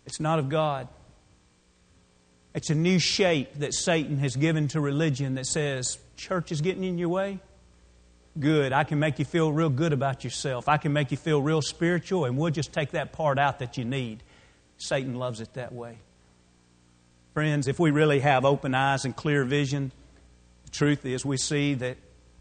It's 0.06 0.20
not 0.20 0.40
of 0.40 0.50
God. 0.50 0.88
It's 2.56 2.70
a 2.70 2.76
new 2.76 3.00
shape 3.00 3.56
that 3.56 3.74
Satan 3.74 4.18
has 4.18 4.36
given 4.36 4.68
to 4.70 4.82
religion 4.82 5.36
that 5.36 5.46
says, 5.46 5.98
church 6.16 6.52
is 6.52 6.62
getting 6.62 6.84
in 6.84 6.98
your 6.98 7.10
way. 7.10 7.40
Good. 8.40 8.74
I 8.74 8.84
can 8.84 9.00
make 9.00 9.20
you 9.20 9.26
feel 9.26 9.52
real 9.52 9.70
good 9.70 9.94
about 9.94 10.24
yourself. 10.24 10.68
I 10.68 10.78
can 10.78 10.94
make 10.94 11.12
you 11.12 11.18
feel 11.18 11.42
real 11.42 11.62
spiritual, 11.62 12.26
and 12.26 12.38
we'll 12.38 12.52
just 12.52 12.74
take 12.74 12.92
that 12.92 13.12
part 13.12 13.38
out 13.38 13.60
that 13.60 13.78
you 13.78 13.86
need. 13.86 14.24
Satan 14.78 15.16
loves 15.16 15.42
it 15.42 15.54
that 15.56 15.74
way. 15.74 15.98
Friends, 17.40 17.70
if 17.70 17.80
we 17.80 17.92
really 17.92 18.20
have 18.20 18.44
open 18.44 18.76
eyes 18.76 19.06
and 19.06 19.16
clear 19.16 19.46
vision, 19.46 19.94
the 20.66 20.72
truth 20.72 21.06
is 21.06 21.26
we 21.26 21.38
see 21.38 21.74
that 21.76 21.96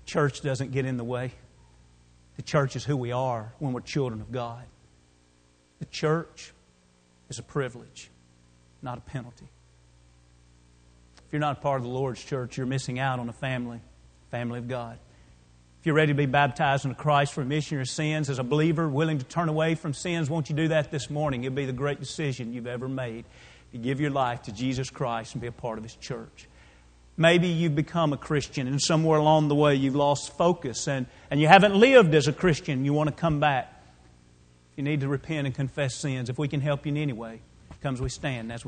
church 0.06 0.40
doesn't 0.40 0.72
get 0.72 0.84
in 0.86 0.96
the 0.96 1.04
way. 1.04 1.30
The 2.34 2.42
church 2.42 2.74
is 2.74 2.84
who 2.84 2.96
we 2.96 3.12
are 3.12 3.52
when 3.60 3.72
we're 3.72 3.80
children 3.80 4.20
of 4.20 4.32
God. 4.32 4.64
The 5.78 5.84
church 5.84 6.52
is 7.28 7.38
a 7.38 7.44
privilege, 7.44 8.10
not 8.82 8.98
a 8.98 9.00
penalty. 9.00 9.46
If 11.24 11.32
you're 11.32 11.38
not 11.38 11.62
part 11.62 11.76
of 11.76 11.84
the 11.84 11.92
Lord's 11.92 12.24
church, 12.24 12.56
you're 12.56 12.66
missing 12.66 12.98
out 12.98 13.20
on 13.20 13.28
a 13.28 13.32
family, 13.32 13.78
family 14.32 14.58
of 14.58 14.66
God. 14.66 14.98
If 15.78 15.86
you're 15.86 15.94
ready 15.94 16.10
to 16.10 16.16
be 16.16 16.26
baptized 16.26 16.86
into 16.86 16.96
Christ 16.96 17.34
for 17.34 17.42
remission 17.42 17.76
of 17.76 17.78
your 17.78 17.84
sins 17.84 18.28
as 18.28 18.40
a 18.40 18.44
believer, 18.44 18.88
willing 18.88 19.18
to 19.18 19.24
turn 19.24 19.48
away 19.48 19.76
from 19.76 19.94
sins, 19.94 20.28
won't 20.28 20.50
you 20.50 20.56
do 20.56 20.66
that 20.66 20.90
this 20.90 21.08
morning? 21.08 21.44
It'll 21.44 21.54
be 21.54 21.66
the 21.66 21.72
great 21.72 22.00
decision 22.00 22.52
you've 22.52 22.66
ever 22.66 22.88
made 22.88 23.26
to 23.72 23.78
give 23.78 24.00
your 24.00 24.10
life 24.10 24.42
to 24.42 24.52
Jesus 24.52 24.90
Christ 24.90 25.34
and 25.34 25.40
be 25.40 25.48
a 25.48 25.52
part 25.52 25.78
of 25.78 25.84
His 25.84 25.94
church. 25.94 26.48
Maybe 27.16 27.48
you've 27.48 27.74
become 27.74 28.12
a 28.12 28.16
Christian 28.16 28.68
and 28.68 28.80
somewhere 28.80 29.18
along 29.18 29.48
the 29.48 29.54
way 29.54 29.74
you've 29.74 29.96
lost 29.96 30.36
focus 30.36 30.86
and, 30.86 31.06
and 31.30 31.40
you 31.40 31.48
haven't 31.48 31.74
lived 31.74 32.14
as 32.14 32.28
a 32.28 32.32
Christian. 32.32 32.84
You 32.84 32.92
want 32.92 33.08
to 33.08 33.14
come 33.14 33.40
back. 33.40 33.74
You 34.76 34.84
need 34.84 35.00
to 35.00 35.08
repent 35.08 35.46
and 35.46 35.54
confess 35.54 35.96
sins. 35.96 36.30
If 36.30 36.38
we 36.38 36.46
can 36.46 36.60
help 36.60 36.86
you 36.86 36.92
in 36.92 36.98
any 36.98 37.12
way, 37.12 37.40
come 37.82 37.94
as 37.94 38.00
we 38.00 38.08
stand 38.08 38.52
as 38.52 38.64
we 38.64 38.66